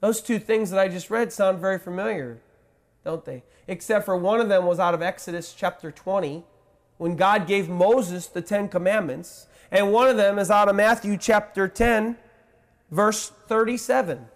[0.00, 2.40] Those two things that I just read sound very familiar,
[3.04, 3.42] don't they?
[3.66, 6.44] Except for one of them was out of Exodus chapter 20,
[6.98, 11.16] when God gave Moses the Ten Commandments, and one of them is out of Matthew
[11.16, 12.16] chapter 10,
[12.90, 14.26] verse 37.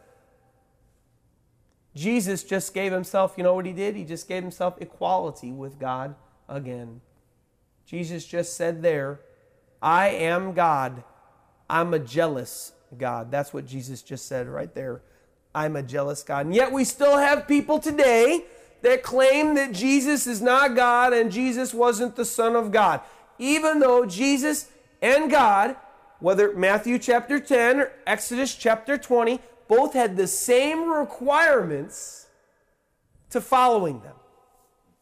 [1.94, 3.94] Jesus just gave himself, you know what he did?
[3.94, 6.14] He just gave himself equality with God
[6.48, 7.00] again.
[7.86, 9.20] Jesus just said there,
[9.80, 11.04] I am God.
[11.68, 13.30] I'm a jealous God.
[13.30, 15.02] That's what Jesus just said right there.
[15.54, 16.46] I'm a jealous God.
[16.46, 18.44] And yet we still have people today
[18.82, 23.00] that claim that Jesus is not God and Jesus wasn't the Son of God.
[23.38, 24.70] Even though Jesus
[25.00, 25.76] and God,
[26.18, 32.26] whether Matthew chapter 10 or Exodus chapter 20, both had the same requirements
[33.30, 34.16] to following them.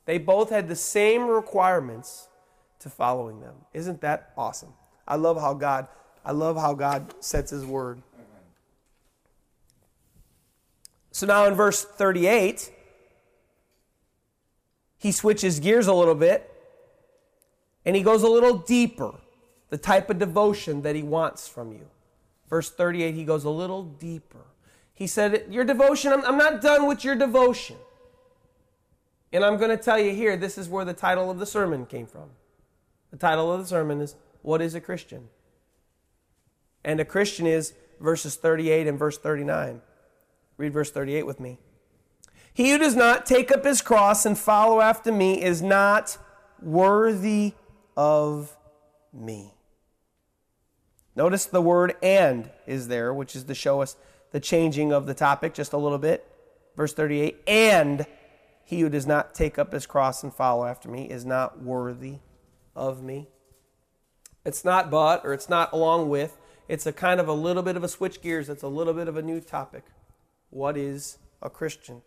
[0.05, 2.29] They both had the same requirements
[2.81, 3.55] to following them.
[3.73, 4.73] Isn't that awesome?
[5.07, 5.89] I love how God
[6.25, 8.01] I love how God sets his word.
[11.11, 12.73] So now in verse 38,
[14.99, 16.49] he switches gears a little bit
[17.85, 19.15] and he goes a little deeper,
[19.69, 21.89] the type of devotion that he wants from you.
[22.49, 24.45] Verse 38, he goes a little deeper.
[25.03, 27.75] He said, Your devotion, I'm, I'm not done with your devotion.
[29.33, 31.87] And I'm going to tell you here, this is where the title of the sermon
[31.87, 32.31] came from.
[33.11, 35.29] The title of the sermon is, What is a Christian?
[36.85, 39.81] And a Christian is verses 38 and verse 39.
[40.57, 41.59] Read verse 38 with me.
[42.55, 46.17] He who does not take up his cross and follow after me is not
[46.61, 47.55] worthy
[47.97, 48.57] of
[49.13, 49.53] me.
[51.17, 53.97] Notice the word and is there, which is to show us
[54.33, 56.27] the changing of the topic just a little bit.
[56.77, 58.07] Verse 38 And
[58.65, 62.19] he who does not take up his cross and follow after me is not worthy
[62.75, 63.29] of me.
[64.45, 66.39] It's not but, or it's not along with.
[66.69, 68.49] It's a kind of a little bit of a switch gears.
[68.49, 69.85] It's a little bit of a new topic.
[70.51, 72.03] What is a Christian?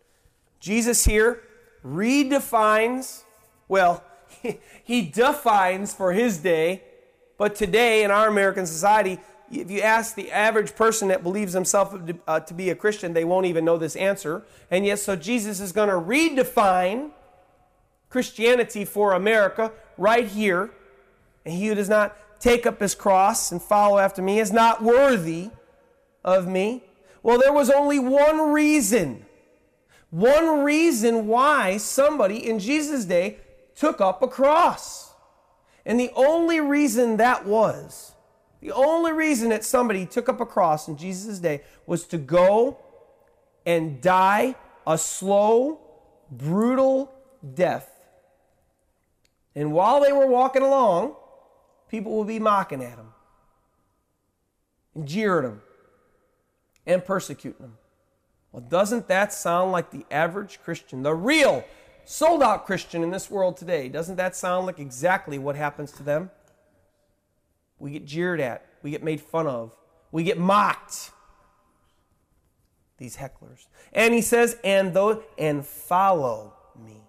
[0.60, 1.42] Jesus here
[1.84, 3.22] redefines,
[3.68, 4.02] well,
[4.84, 6.82] he defines for his day,
[7.38, 9.20] but today in our American society,
[9.50, 13.12] if you ask the average person that believes himself to, uh, to be a Christian,
[13.12, 14.44] they won't even know this answer.
[14.70, 17.10] And yes, so Jesus is going to redefine
[18.08, 20.70] Christianity for America right here.
[21.44, 24.82] And he who does not take up his cross and follow after me is not
[24.82, 25.50] worthy
[26.24, 26.82] of me.
[27.22, 29.24] Well, there was only one reason.
[30.10, 33.38] One reason why somebody in Jesus' day
[33.74, 35.12] took up a cross.
[35.84, 38.15] And the only reason that was
[38.66, 42.78] the only reason that somebody took up a cross in Jesus' day was to go
[43.64, 45.78] and die a slow,
[46.32, 47.14] brutal
[47.54, 47.88] death.
[49.54, 51.14] And while they were walking along,
[51.88, 53.12] people would be mocking at them,
[54.96, 55.62] and jeering them,
[56.86, 57.78] and persecuting them.
[58.50, 61.64] Well, doesn't that sound like the average Christian, the real
[62.04, 63.88] sold out Christian in this world today?
[63.88, 66.32] Doesn't that sound like exactly what happens to them?
[67.78, 68.64] We get jeered at.
[68.82, 69.76] We get made fun of.
[70.12, 71.10] We get mocked.
[72.98, 73.66] These hecklers.
[73.92, 77.02] And he says, and those and follow me.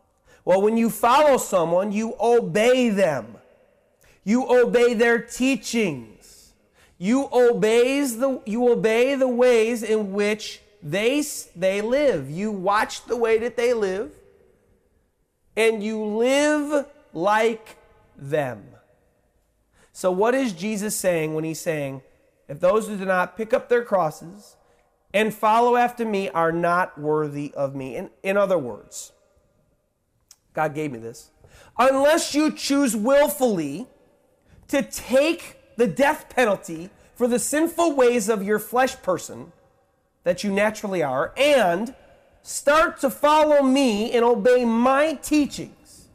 [0.44, 3.38] Well, when you follow someone, you obey them.
[4.24, 6.54] You obey their teachings.
[6.98, 11.24] You obeys the you obey the ways in which they
[11.56, 12.30] they live.
[12.30, 14.12] You watch the way that they live
[15.58, 17.78] and you live like
[18.16, 18.64] them.
[19.98, 22.04] So, what is Jesus saying when he's saying,
[22.48, 24.56] if those who do not pick up their crosses
[25.12, 27.96] and follow after me are not worthy of me.
[27.96, 29.12] In, in other words,
[30.54, 31.32] God gave me this.
[31.80, 33.88] Unless you choose willfully
[34.68, 39.52] to take the death penalty for the sinful ways of your flesh person
[40.26, 41.96] that you naturally are and
[42.44, 46.10] start to follow me and obey my teachings,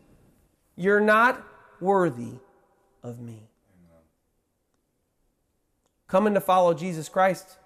[0.76, 1.44] you're not
[1.80, 2.34] worthy
[3.02, 3.48] of me.
[6.12, 7.56] Coming to follow Jesus Christ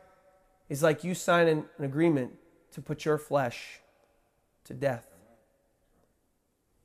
[0.68, 2.30] is like you signing an agreement
[2.70, 3.80] to put your flesh
[4.66, 5.04] to death.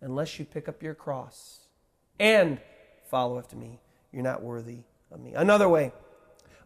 [0.02, 1.68] Unless you pick up your cross
[2.20, 2.60] and
[3.12, 3.80] follow after me,
[4.12, 4.80] you're not worthy
[5.12, 5.36] of me.
[5.36, 5.94] Another way,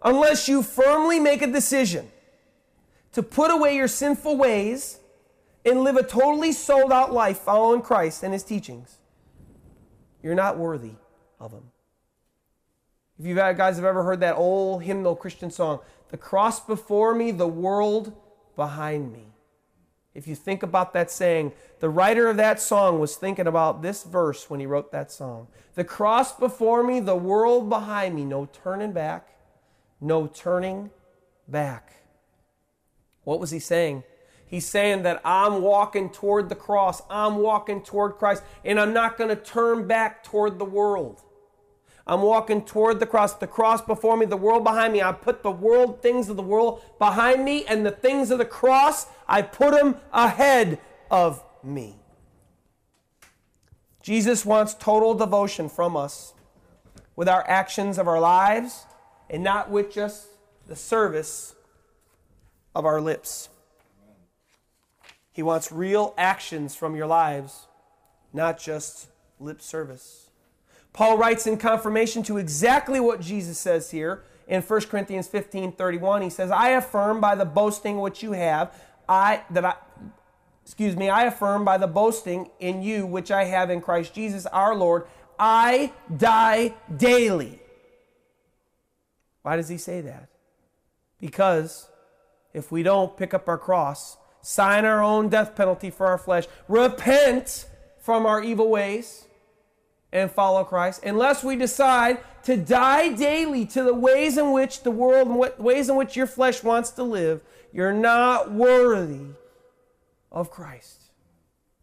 [0.02, 2.10] unless you firmly make a decision
[3.12, 5.02] to put away your sinful ways
[5.66, 8.98] and live a totally sold out life following Christ and his teachings,
[10.24, 10.94] you're not worthy
[11.38, 11.64] of him.
[13.20, 17.32] If you guys have ever heard that old hymnal Christian song, The cross before me,
[17.32, 18.14] the world
[18.56, 19.28] behind me.
[20.14, 24.04] If you think about that saying, the writer of that song was thinking about this
[24.04, 25.48] verse when he wrote that song.
[25.76, 29.28] The cross before me, the world behind me, no turning back,
[30.00, 30.90] no turning
[31.50, 31.92] back.
[33.26, 34.04] What was he saying?
[34.46, 39.18] He's saying that I'm walking toward the cross, I'm walking toward Christ, and I'm not
[39.18, 41.24] going to turn back toward the world.
[42.08, 45.02] I'm walking toward the cross, the cross before me, the world behind me.
[45.02, 48.46] I put the world, things of the world behind me, and the things of the
[48.46, 50.80] cross, I put them ahead
[51.10, 51.96] of me.
[54.04, 56.36] Jesus wants total devotion from us
[57.16, 58.86] with our actions of our lives
[59.32, 60.28] and not with just
[60.68, 61.56] the service
[62.76, 63.50] of our lips.
[65.32, 67.68] He wants real actions from your lives,
[68.32, 69.08] not just
[69.40, 70.25] lip service.
[70.96, 76.22] Paul writes in confirmation to exactly what Jesus says here in 1 Corinthians 15 31.
[76.22, 78.74] He says, I affirm by the boasting which you have,
[79.08, 79.76] I that I
[80.64, 84.46] excuse me, I affirm by the boasting in you which I have in Christ Jesus
[84.46, 85.06] our Lord,
[85.38, 87.60] I die daily.
[89.42, 90.30] Why does he say that?
[91.20, 91.90] Because
[92.54, 96.46] if we don't pick up our cross, sign our own death penalty for our flesh,
[96.70, 97.68] repent
[98.00, 99.26] from our evil ways,
[100.12, 104.92] and follow Christ unless we decide to die daily to the ways in which the
[104.92, 107.42] world and ways in which your flesh wants to live.
[107.74, 109.26] You're not worthy
[110.32, 111.06] of Christ.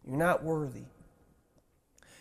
[0.07, 0.85] You're not worthy.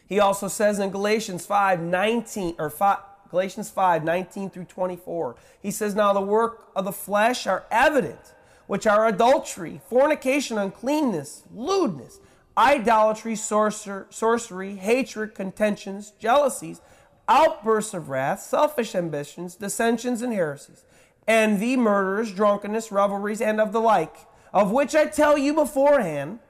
[0.07, 2.99] He also says in Galatians 5 19 or 5,
[3.31, 8.35] Galatians 5 19 through 24, he says, Now the work of the flesh are evident,
[8.67, 12.19] which are adultery, fornication, uncleanness, lewdness
[12.57, 16.81] idolatry, sorcer- sorcery, hatred, contentions, jealousies,
[17.29, 20.85] outbursts of wrath, selfish ambitions, dissensions, and heresies,
[21.27, 24.15] envy, murders, drunkenness, revelries, and of the like,
[24.53, 26.41] of which I tell you beforehand,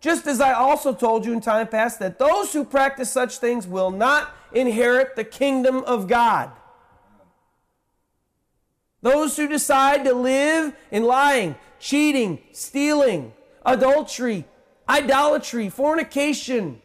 [0.00, 3.66] just as I also told you in time past, that those who practice such things
[3.66, 6.50] will not inherit the kingdom of God.
[9.02, 13.32] Those who decide to live in lying, cheating, stealing,
[13.64, 14.46] adultery,
[14.88, 16.80] idolatry, fornication,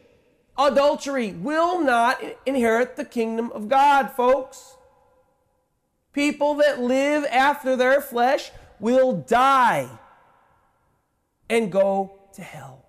[0.58, 4.76] adultery will not inherit the kingdom of God, folks.
[6.12, 9.88] People that live after their flesh will die
[11.48, 12.80] and go to hell.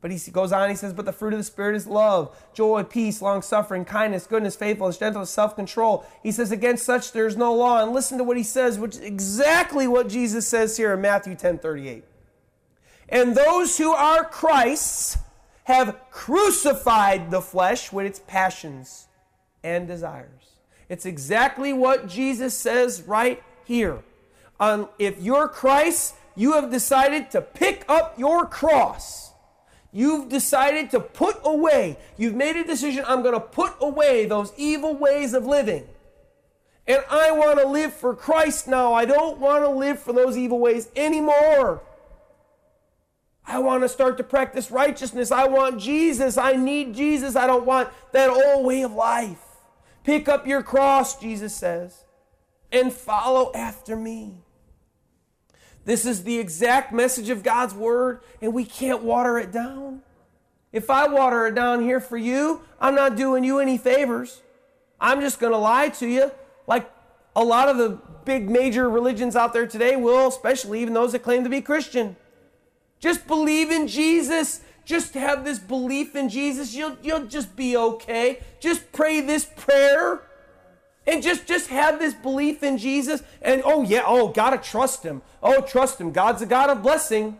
[0.00, 2.84] But he goes on, he says, But the fruit of the Spirit is love, joy,
[2.84, 6.06] peace, long suffering, kindness, goodness, faithfulness, gentleness, self control.
[6.22, 7.82] He says, Against such there is no law.
[7.82, 11.34] And listen to what he says, which is exactly what Jesus says here in Matthew
[11.34, 12.04] 10 38.
[13.08, 15.18] And those who are Christ's
[15.64, 19.06] have crucified the flesh with its passions
[19.62, 20.56] and desires.
[20.88, 24.02] It's exactly what Jesus says right here.
[24.58, 29.32] Um, if you're Christ, you have decided to pick up your cross.
[29.92, 34.52] You've decided to put away, you've made a decision, I'm going to put away those
[34.56, 35.86] evil ways of living.
[36.86, 38.94] And I want to live for Christ now.
[38.94, 41.82] I don't want to live for those evil ways anymore.
[43.48, 45.32] I want to start to practice righteousness.
[45.32, 46.36] I want Jesus.
[46.36, 47.34] I need Jesus.
[47.34, 49.42] I don't want that old way of life.
[50.04, 52.04] Pick up your cross, Jesus says,
[52.70, 54.42] and follow after me.
[55.86, 60.02] This is the exact message of God's word, and we can't water it down.
[60.70, 64.42] If I water it down here for you, I'm not doing you any favors.
[65.00, 66.30] I'm just going to lie to you
[66.66, 66.90] like
[67.34, 71.20] a lot of the big major religions out there today will, especially even those that
[71.20, 72.16] claim to be Christian.
[73.00, 74.60] Just believe in Jesus.
[74.84, 76.74] Just have this belief in Jesus.
[76.74, 78.40] You'll, you'll just be okay.
[78.60, 80.22] Just pray this prayer
[81.06, 85.02] and just just have this belief in Jesus and oh yeah, oh, got to trust
[85.02, 85.22] him.
[85.42, 86.12] Oh, trust him.
[86.12, 87.38] God's a God of blessing.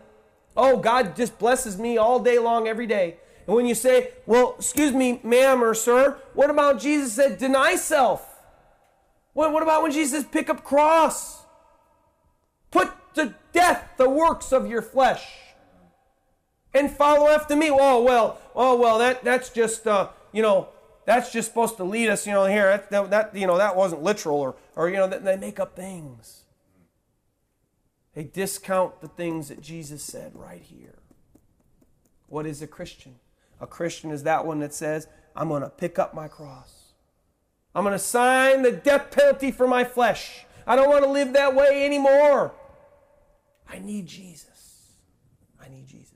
[0.57, 3.17] Oh, God just blesses me all day long every day.
[3.45, 7.75] And when you say, "Well, excuse me, ma'am or sir, what about Jesus said deny
[7.75, 8.25] self?"
[9.33, 11.43] What, what about when Jesus says pick up cross?
[12.71, 15.27] Put to death the works of your flesh
[16.73, 17.69] and follow after me.
[17.71, 20.69] Oh well, oh well, that that's just uh, you know
[21.09, 22.67] that's just supposed to lead us, you know, here.
[22.67, 25.75] That, that, that you know, that wasn't literal, or, or you know, they make up
[25.75, 26.43] things.
[28.13, 30.99] They discount the things that Jesus said right here.
[32.27, 33.15] What is a Christian?
[33.59, 36.93] A Christian is that one that says, I'm going to pick up my cross.
[37.73, 40.45] I'm going to sign the death penalty for my flesh.
[40.67, 42.53] I don't want to live that way anymore.
[43.67, 44.93] I need Jesus.
[45.59, 46.08] I need Jesus.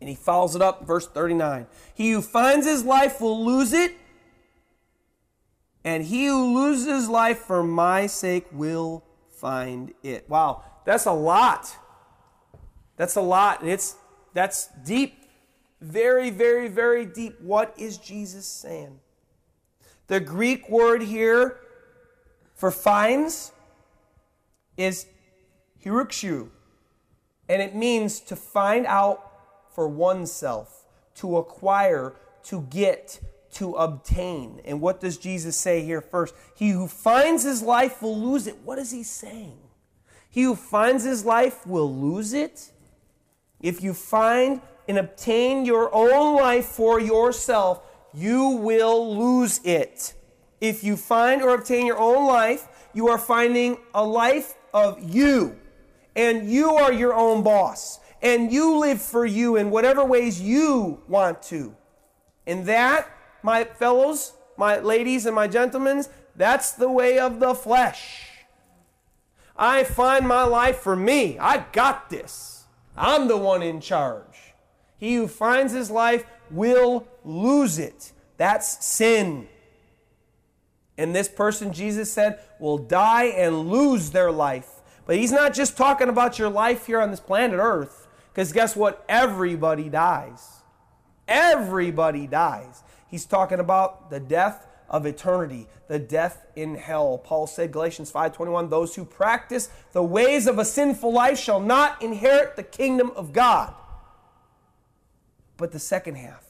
[0.00, 1.66] And he follows it up, verse 39.
[1.94, 3.92] He who finds his life will lose it,
[5.84, 10.28] and he who loses his life for my sake will find it.
[10.28, 11.76] Wow, that's a lot.
[12.96, 13.62] That's a lot.
[13.62, 13.96] And it's
[14.34, 15.22] that's deep.
[15.80, 17.40] Very, very, very deep.
[17.40, 18.98] What is Jesus saying?
[20.08, 21.58] The Greek word here
[22.54, 23.52] for finds
[24.76, 25.06] is
[25.84, 26.48] hirukshu,
[27.48, 29.25] and it means to find out
[29.76, 32.14] for oneself, to acquire,
[32.44, 33.20] to get,
[33.52, 34.62] to obtain.
[34.64, 36.34] And what does Jesus say here first?
[36.56, 38.56] He who finds his life will lose it.
[38.64, 39.58] What is he saying?
[40.30, 42.72] He who finds his life will lose it.
[43.60, 47.82] If you find and obtain your own life for yourself,
[48.14, 50.14] you will lose it.
[50.58, 55.58] If you find or obtain your own life, you are finding a life of you,
[56.14, 61.02] and you are your own boss and you live for you in whatever ways you
[61.08, 61.74] want to.
[62.46, 63.08] And that,
[63.42, 66.04] my fellows, my ladies, and my gentlemen,
[66.34, 68.22] that's the way of the flesh.
[69.56, 71.38] I find my life for me.
[71.38, 72.64] I got this.
[72.96, 74.54] I'm the one in charge.
[74.98, 78.12] He who finds his life will lose it.
[78.36, 79.48] That's sin.
[80.98, 84.70] And this person, Jesus said, will die and lose their life.
[85.06, 88.05] But he's not just talking about your life here on this planet Earth.
[88.36, 89.02] Because guess what?
[89.08, 90.60] Everybody dies.
[91.26, 92.82] Everybody dies.
[93.08, 97.16] He's talking about the death of eternity, the death in hell.
[97.16, 102.02] Paul said, Galatians 5:21, those who practice the ways of a sinful life shall not
[102.02, 103.72] inherit the kingdom of God.
[105.56, 106.44] But the second half,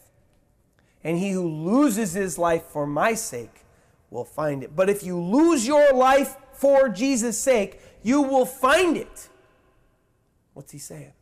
[1.04, 3.64] and he who loses his life for my sake
[4.10, 4.74] will find it.
[4.74, 9.28] But if you lose your life for Jesus' sake, you will find it.
[10.52, 11.12] What's he saying?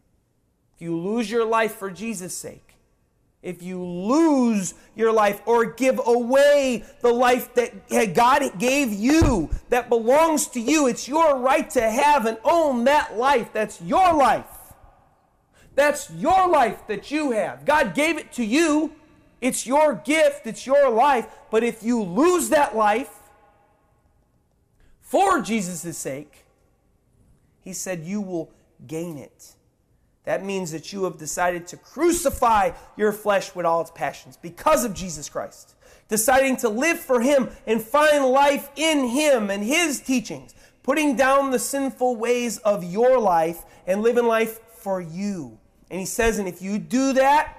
[0.74, 2.76] If you lose your life for Jesus' sake,
[3.42, 9.90] if you lose your life or give away the life that God gave you, that
[9.90, 13.50] belongs to you, it's your right to have and own that life.
[13.52, 14.46] That's your life.
[15.74, 17.66] That's your life that you have.
[17.66, 18.92] God gave it to you.
[19.40, 21.26] It's your gift, it's your life.
[21.50, 23.10] But if you lose that life
[25.02, 26.46] for Jesus' sake,
[27.60, 28.50] He said you will
[28.86, 29.54] gain it.
[30.24, 34.84] That means that you have decided to crucify your flesh with all its passions because
[34.84, 35.74] of Jesus Christ.
[36.08, 40.54] Deciding to live for Him and find life in Him and His teachings.
[40.82, 45.58] Putting down the sinful ways of your life and living life for you.
[45.90, 47.56] And He says, and if you do that,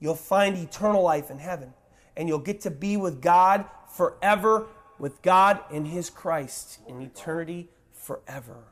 [0.00, 1.72] you'll find eternal life in heaven.
[2.16, 4.66] And you'll get to be with God forever,
[4.98, 8.64] with God and His Christ in eternity forever.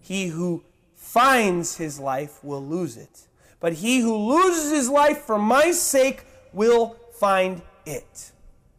[0.00, 0.64] He who
[1.06, 3.28] finds his life will lose it.
[3.60, 8.32] But he who loses his life for my sake will find it.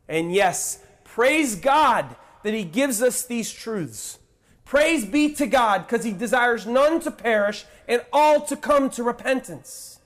[0.10, 4.20] And yes, praise God that he gives us these truths.
[4.66, 9.04] Praise be to God because he desires none to perish and all to come to
[9.04, 10.00] repentance.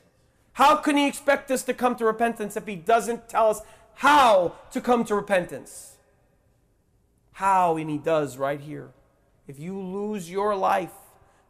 [0.54, 3.62] How can he expect us to come to repentance if he doesn't tell us
[3.96, 5.98] how to come to repentance?
[7.34, 8.92] How, and he does right here.
[9.48, 10.94] If you lose your life,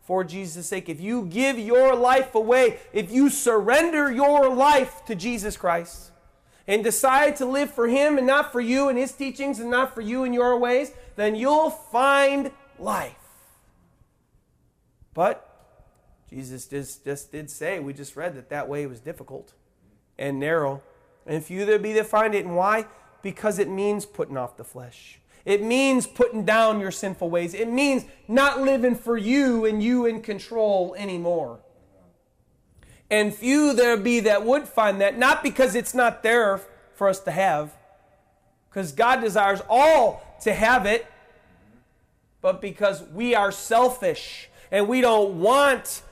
[0.02, 5.16] for Jesus' sake, if you give your life away, if you surrender your life to
[5.16, 6.12] Jesus Christ
[6.68, 9.94] and decide to live for Him and not for you and His teachings and not
[9.94, 13.16] for you and your ways, then you'll find life.
[15.14, 15.48] But
[16.30, 19.54] Jesus just, just did say, we just read that that way was difficult
[20.18, 20.82] and narrow.
[21.28, 22.46] And few there be that find it.
[22.46, 22.86] And why?
[23.22, 25.21] Because it means putting off the flesh.
[25.46, 27.54] It means putting down your sinful ways.
[27.54, 31.60] It means not living for you and you in control anymore.
[33.10, 36.62] And few there be that would find that, not because it's not there
[36.96, 37.76] for us to have,
[38.70, 41.06] Because God desires all to have it,
[42.42, 46.04] but because we are selfish and we don't want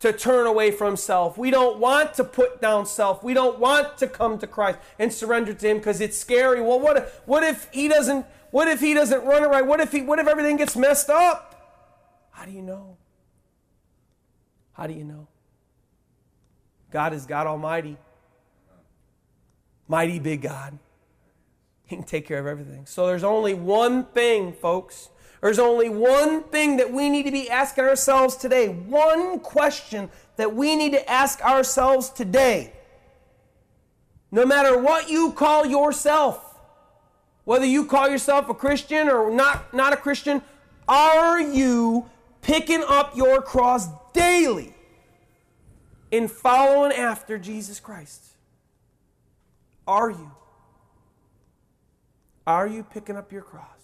[0.00, 1.36] to turn away from self.
[1.36, 3.22] We don't want to put down self.
[3.24, 6.60] We don't want to come to Christ and surrender to him because it's scary.
[6.60, 9.66] Well, what if, what if he doesn't what if he doesn't run it right?
[9.66, 12.30] What if he what if everything gets messed up?
[12.30, 12.96] How do you know?
[14.72, 15.26] How do you know?
[16.90, 17.96] God is God Almighty.
[19.86, 20.78] Mighty big God.
[21.84, 22.86] He can take care of everything.
[22.86, 25.08] So there's only one thing, folks.
[25.40, 28.68] There's only one thing that we need to be asking ourselves today.
[28.68, 32.72] One question that we need to ask ourselves today.
[34.30, 36.44] No matter what you call yourself,
[37.44, 40.42] whether you call yourself a Christian or not, not a Christian,
[40.86, 42.10] are you
[42.42, 44.74] picking up your cross daily
[46.10, 48.24] in following after Jesus Christ?
[49.86, 50.30] Are you?
[52.46, 53.77] Are you picking up your cross?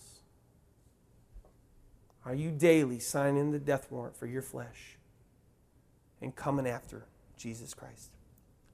[2.27, 4.97] Are you daily signing the death warrant for your flesh
[6.23, 7.05] and coming after
[7.37, 8.11] Jesus Christ?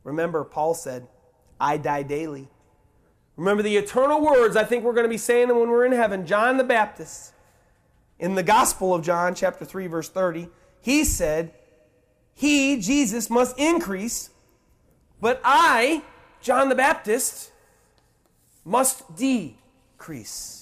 [0.04, 1.08] Remember, Paul said,
[1.60, 2.48] I die daily.
[3.36, 6.26] Remember the eternal words I think we're going to be saying when we're in heaven.
[6.26, 7.32] John the Baptist,
[8.18, 10.48] in the Gospel of John, chapter 3, verse 30,
[10.80, 11.52] he said,
[12.34, 14.30] He, Jesus, must increase,
[15.20, 16.02] but I,
[16.40, 17.50] John the Baptist,
[18.64, 20.59] must decrease.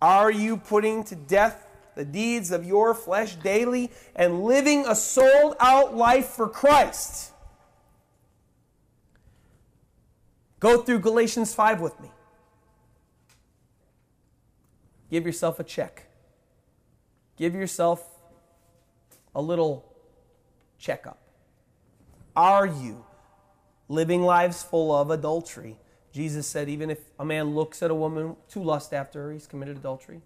[0.00, 5.56] Are you putting to death the deeds of your flesh daily and living a sold
[5.58, 7.32] out life for Christ?
[10.60, 12.10] Go through Galatians 5 with me.
[15.10, 16.06] Give yourself a check.
[17.36, 18.04] Give yourself
[19.34, 19.84] a little
[20.78, 21.18] checkup.
[22.34, 23.04] Are you
[23.88, 25.78] living lives full of adultery?
[26.16, 29.46] Jesus said, even if a man looks at a woman to lust after her, he's
[29.46, 30.22] committed adultery.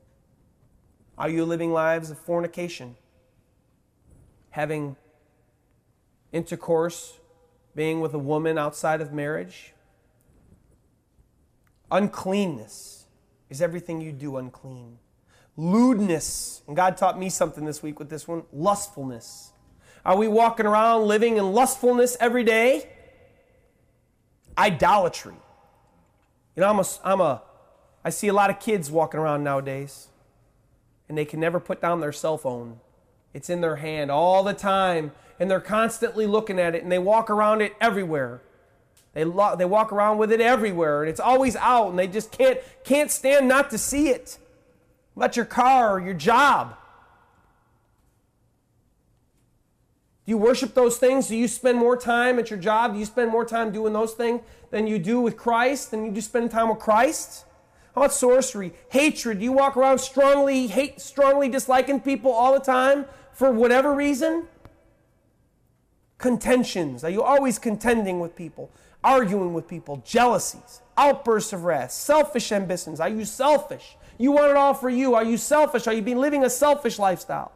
[1.19, 2.95] Are you living lives of fornication?
[4.51, 4.95] Having
[6.31, 7.19] intercourse,
[7.75, 9.73] being with a woman outside of marriage?
[11.91, 13.07] Uncleanness.
[13.49, 15.01] Is everything you do unclean?
[15.57, 16.63] Lewdness.
[16.69, 19.51] And God taught me something this week with this one lustfulness.
[20.05, 22.89] Are we walking around living in lustfulness every day?
[24.57, 25.35] Idolatry.
[26.61, 27.43] You know, I'm a, I'm a,
[28.05, 30.09] I see a lot of kids walking around nowadays,
[31.09, 32.81] and they can never put down their cell phone.
[33.33, 36.99] It's in their hand all the time, and they're constantly looking at it, and they
[36.99, 38.43] walk around it everywhere.
[39.15, 42.31] They, lo- they walk around with it everywhere, and it's always out, and they just
[42.31, 44.37] can't, can't stand not to see it.
[45.17, 46.77] About your car or your job.
[50.27, 51.29] Do you worship those things?
[51.29, 52.93] Do you spend more time at your job?
[52.93, 55.91] Do you spend more time doing those things than you do with Christ?
[55.91, 57.47] Than you do spending time with Christ?
[57.95, 58.73] How about sorcery?
[58.91, 59.39] Hatred.
[59.39, 64.47] Do you walk around strongly hate, strongly disliking people all the time for whatever reason?
[66.19, 67.03] Contentions.
[67.03, 68.71] Are you always contending with people?
[69.03, 70.03] Arguing with people?
[70.05, 70.83] Jealousies?
[70.97, 71.93] Outbursts of wrath?
[71.93, 73.01] Selfish ambitions?
[73.01, 73.97] Are you selfish?
[74.19, 75.15] You want it all for you.
[75.15, 75.87] Are you selfish?
[75.87, 77.53] Are you being living a selfish lifestyle?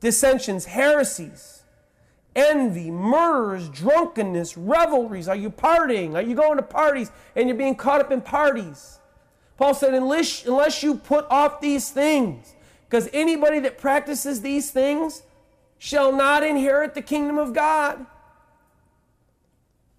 [0.00, 1.62] Dissensions, heresies,
[2.34, 5.28] envy, murders, drunkenness, revelries.
[5.28, 6.14] Are you partying?
[6.14, 8.98] Are you going to parties and you're being caught up in parties?
[9.56, 12.54] Paul said, unless, unless you put off these things,
[12.88, 15.22] because anybody that practices these things
[15.78, 18.06] shall not inherit the kingdom of God.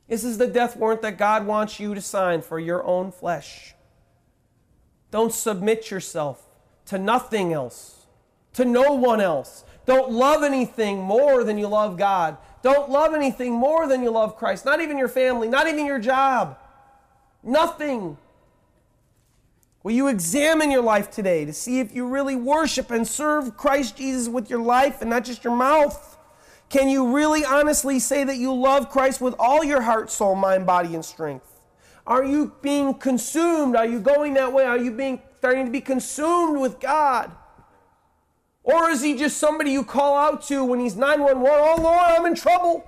[0.07, 3.73] This is the death warrant that God wants you to sign for your own flesh.
[5.11, 6.43] Don't submit yourself
[6.85, 8.05] to nothing else,
[8.53, 9.65] to no one else.
[9.87, 12.37] Don't love anything more than you love God.
[12.61, 14.65] Don't love anything more than you love Christ.
[14.65, 16.59] Not even your family, not even your job.
[17.41, 18.17] Nothing.
[19.83, 23.95] Will you examine your life today to see if you really worship and serve Christ
[23.95, 26.17] Jesus with your life and not just your mouth?
[26.67, 30.65] Can you really honestly say that you love Christ with all your heart, soul, mind,
[30.65, 31.61] body, and strength?
[32.05, 33.77] Are you being consumed?
[33.77, 34.65] Are you going that way?
[34.65, 37.31] Are you being starting to be consumed with God?
[38.67, 41.41] Or is he just somebody you call out to when he's 911?
[41.49, 42.85] Oh, Lord, I'm in trouble.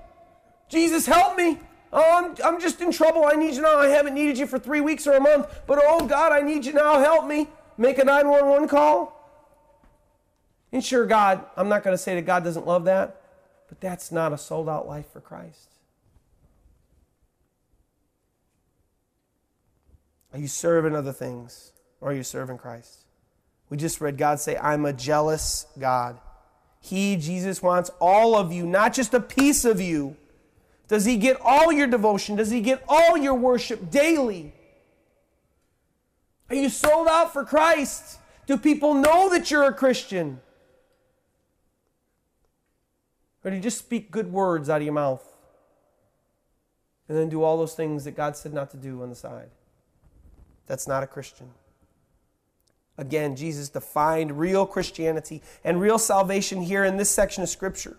[0.67, 1.57] Jesus, help me.
[1.93, 3.23] Oh, I'm, I'm just in trouble.
[3.25, 3.77] I need you now.
[3.77, 5.47] I haven't needed you for three weeks or a month.
[5.67, 6.99] But oh, God, I need you now.
[6.99, 7.47] Help me.
[7.77, 9.15] Make a 911 call.
[10.73, 13.21] And sure, God, I'm not going to say that God doesn't love that,
[13.69, 15.69] but that's not a sold out life for Christ.
[20.33, 21.71] Are you serving other things
[22.01, 22.98] or are you serving Christ?
[23.69, 26.19] We just read God say, I'm a jealous God.
[26.81, 30.15] He, Jesus, wants all of you, not just a piece of you.
[30.87, 32.35] Does He get all your devotion?
[32.35, 34.53] Does He get all your worship daily?
[36.49, 38.17] Are you sold out for Christ?
[38.47, 40.41] Do people know that you're a Christian?
[43.43, 45.23] Or do you just speak good words out of your mouth
[47.07, 49.49] and then do all those things that God said not to do on the side?
[50.65, 51.51] That's not a Christian.
[52.99, 57.97] Again, Jesus defined real Christianity and real salvation here in this section of Scripture.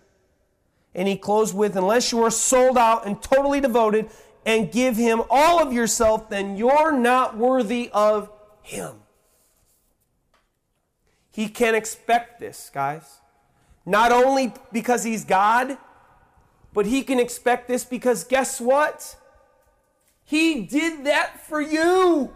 [0.95, 4.11] And he closed with Unless you are sold out and totally devoted
[4.45, 8.31] and give him all of yourself, then you're not worthy of
[8.61, 8.97] him.
[11.31, 13.21] He can expect this, guys.
[13.87, 15.79] Not only because he's God,
[16.75, 19.17] but he can expect this because guess what?
[20.27, 22.35] He did that for you.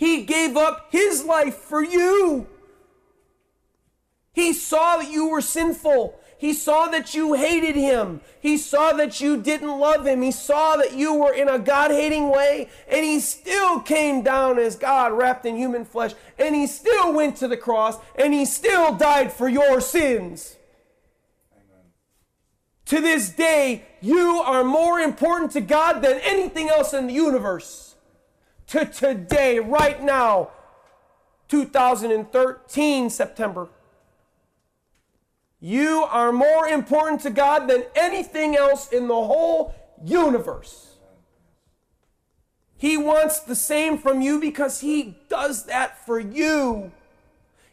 [0.00, 2.46] He gave up his life for you.
[4.32, 6.18] He saw that you were sinful.
[6.38, 8.22] He saw that you hated him.
[8.40, 10.22] He saw that you didn't love him.
[10.22, 12.70] He saw that you were in a God hating way.
[12.88, 16.12] And he still came down as God wrapped in human flesh.
[16.38, 17.98] And he still went to the cross.
[18.14, 20.56] And he still died for your sins.
[21.52, 21.92] Amen.
[22.86, 27.89] To this day, you are more important to God than anything else in the universe.
[28.70, 30.50] To today, right now,
[31.48, 33.68] 2013, September.
[35.58, 40.94] You are more important to God than anything else in the whole universe.
[42.76, 46.92] He wants the same from you because He does that for you.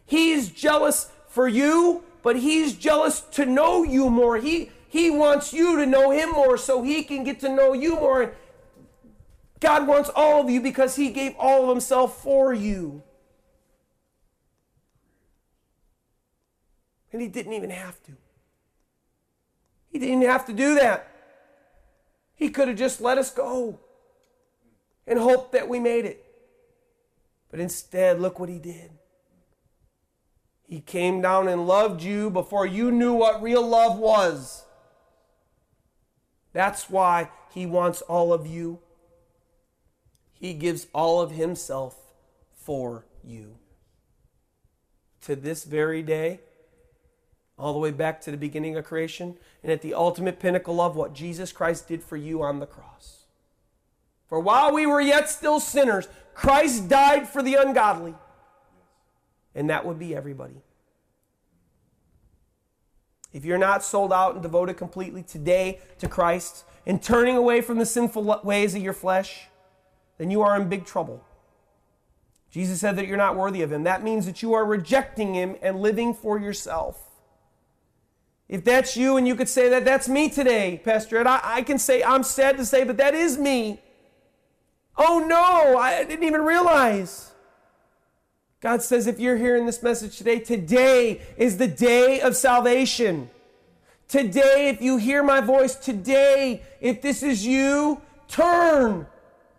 [0.04, 4.38] He's jealous for you, but He's jealous to know you more.
[4.38, 7.98] He, he wants you to know Him more so He can get to know you
[7.98, 8.34] more.
[9.60, 13.04] God wants all of you because He gave all of Himself for you.
[17.12, 18.12] And he didn't even have to.
[19.90, 21.10] He didn't have to do that.
[22.36, 23.80] He could have just let us go
[25.08, 26.24] and hoped that we made it.
[27.50, 28.92] But instead, look what he did.
[30.68, 34.66] He came down and loved you before you knew what real love was.
[36.52, 38.80] That's why he wants all of you.
[40.40, 41.96] He gives all of himself
[42.54, 43.58] for you.
[45.22, 46.42] To this very day,
[47.58, 50.96] all the way back to the beginning of creation, and at the ultimate pinnacle of
[50.96, 53.24] what Jesus Christ did for you on the cross.
[54.28, 58.14] For while we were yet still sinners, Christ died for the ungodly.
[59.56, 60.62] And that would be everybody.
[63.34, 67.80] If you're not sold out and devoted completely today to Christ and turning away from
[67.80, 69.48] the sinful ways of your flesh,
[70.18, 71.24] then you are in big trouble.
[72.50, 73.84] Jesus said that you're not worthy of Him.
[73.84, 77.04] That means that you are rejecting Him and living for yourself.
[78.48, 81.28] If that's you and you could say that, that's me today, Pastor Ed.
[81.28, 83.82] I, I can say, I'm sad to say, but that is me.
[84.98, 87.32] Oh no, I didn't even realize.
[88.60, 93.30] God says, if you're hearing this message today, today is the day of salvation.
[94.08, 99.06] Today, if you hear my voice, today, if this is you, turn.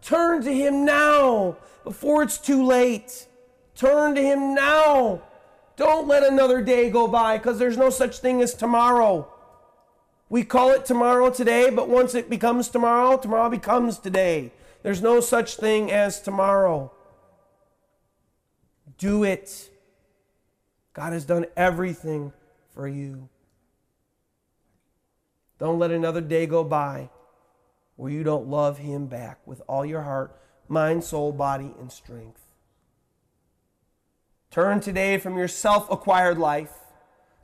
[0.03, 3.27] Turn to Him now before it's too late.
[3.75, 5.23] Turn to Him now.
[5.77, 9.33] Don't let another day go by because there's no such thing as tomorrow.
[10.29, 14.53] We call it tomorrow today, but once it becomes tomorrow, tomorrow becomes today.
[14.83, 16.93] There's no such thing as tomorrow.
[18.99, 19.71] Do it.
[20.93, 22.33] God has done everything
[22.75, 23.29] for you.
[25.59, 27.11] Don't let another day go by
[27.99, 32.41] where you don't love Him back with all your heart, mind, soul, body, and strength.
[34.53, 36.73] Turn today from your self acquired life,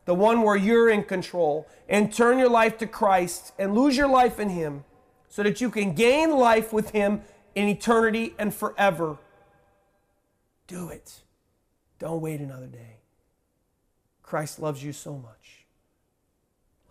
[0.04, 4.06] the one where you're in control, and turn your life to Christ and lose your
[4.06, 4.84] life in Him
[5.28, 7.22] so that you can gain life with Him
[7.56, 9.18] in eternity and forever.
[10.68, 11.22] Do it.
[11.98, 13.00] Don't wait another day.
[14.22, 15.66] Christ loves you so much.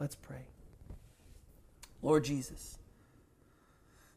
[0.02, 0.48] Let's pray.
[2.02, 2.78] Lord Jesus,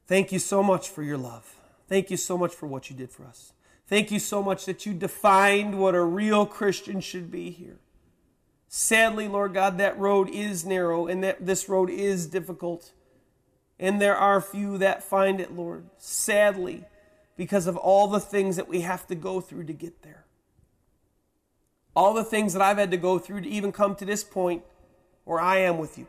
[0.07, 1.57] thank you so much for your love.
[1.89, 3.53] Thank you so much for what you did for us.
[3.87, 7.79] Thank you so much that you defined what a real Christian should be here.
[8.69, 12.93] Sadly, Lord God, that road is narrow and that this road is difficult.
[13.79, 15.85] And there are few that find it, Lord.
[15.99, 16.85] Sadly,
[17.37, 20.25] because of all the things that we have to go through to get there.
[21.95, 24.63] All the things that I've had to go through to even come to this point
[25.25, 26.07] where I am with you.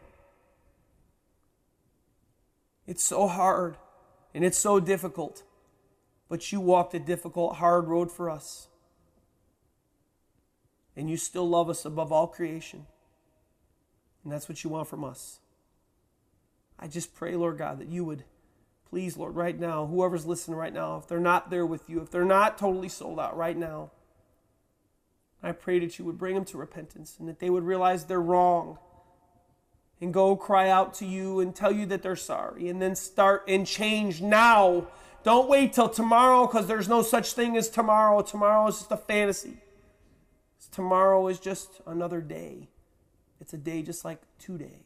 [2.88, 3.78] It's so hard
[4.38, 5.44] and it's so difficult
[6.30, 8.68] but you walked a difficult, hard road for us.
[10.96, 12.86] And you still love us above all creation.
[14.24, 15.40] And that's what you want from us.
[16.80, 18.24] I just pray, Lord God, that you would
[18.90, 22.10] Please, Lord, right now, whoever's listening right now, if they're not there with you, if
[22.10, 23.92] they're not totally sold out right now,
[25.44, 28.22] I pray that you would bring them to repentance and that they would realize they're
[28.22, 28.80] wrong
[30.00, 33.44] and go cry out to you and tell you that they're sorry and then start
[33.48, 34.88] and change now.
[35.24, 38.22] Don't wait till tomorrow because there's no such thing as tomorrow.
[38.22, 39.58] Tomorrow is just a fantasy.
[40.72, 42.70] Tomorrow is just another day.
[43.42, 44.84] It's a day just like today.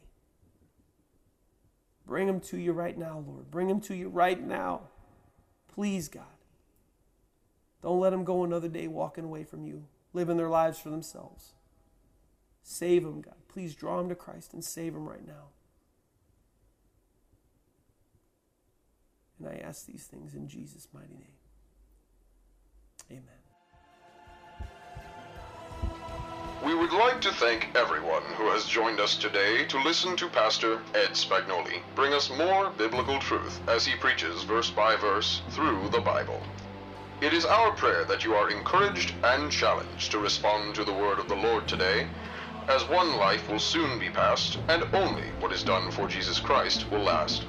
[2.06, 3.50] Bring them to you right now, Lord.
[3.50, 4.82] Bring them to you right now.
[5.74, 6.24] Please, God.
[7.82, 11.52] Don't let them go another day walking away from you, living their lives for themselves.
[12.62, 13.34] Save them, God.
[13.52, 15.50] Please draw them to Christ and save them right now.
[19.38, 21.36] And I ask these things in Jesus' mighty name.
[23.10, 23.42] Amen.
[26.64, 30.80] We would like to thank everyone who has joined us today to listen to Pastor
[30.94, 36.00] Ed Spagnoli bring us more biblical truth as he preaches verse by verse through the
[36.00, 36.40] Bible.
[37.20, 41.18] It is our prayer that you are encouraged and challenged to respond to the word
[41.18, 42.06] of the Lord today,
[42.68, 46.90] as one life will soon be passed, and only what is done for Jesus Christ
[46.90, 47.44] will last.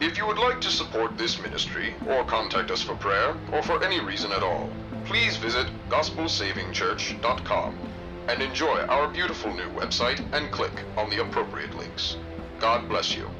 [0.00, 3.84] If you would like to support this ministry, or contact us for prayer, or for
[3.84, 4.70] any reason at all,
[5.04, 7.78] please visit gospelsavingchurch.com
[8.28, 12.16] and enjoy our beautiful new website and click on the appropriate links.
[12.58, 13.30] God bless you.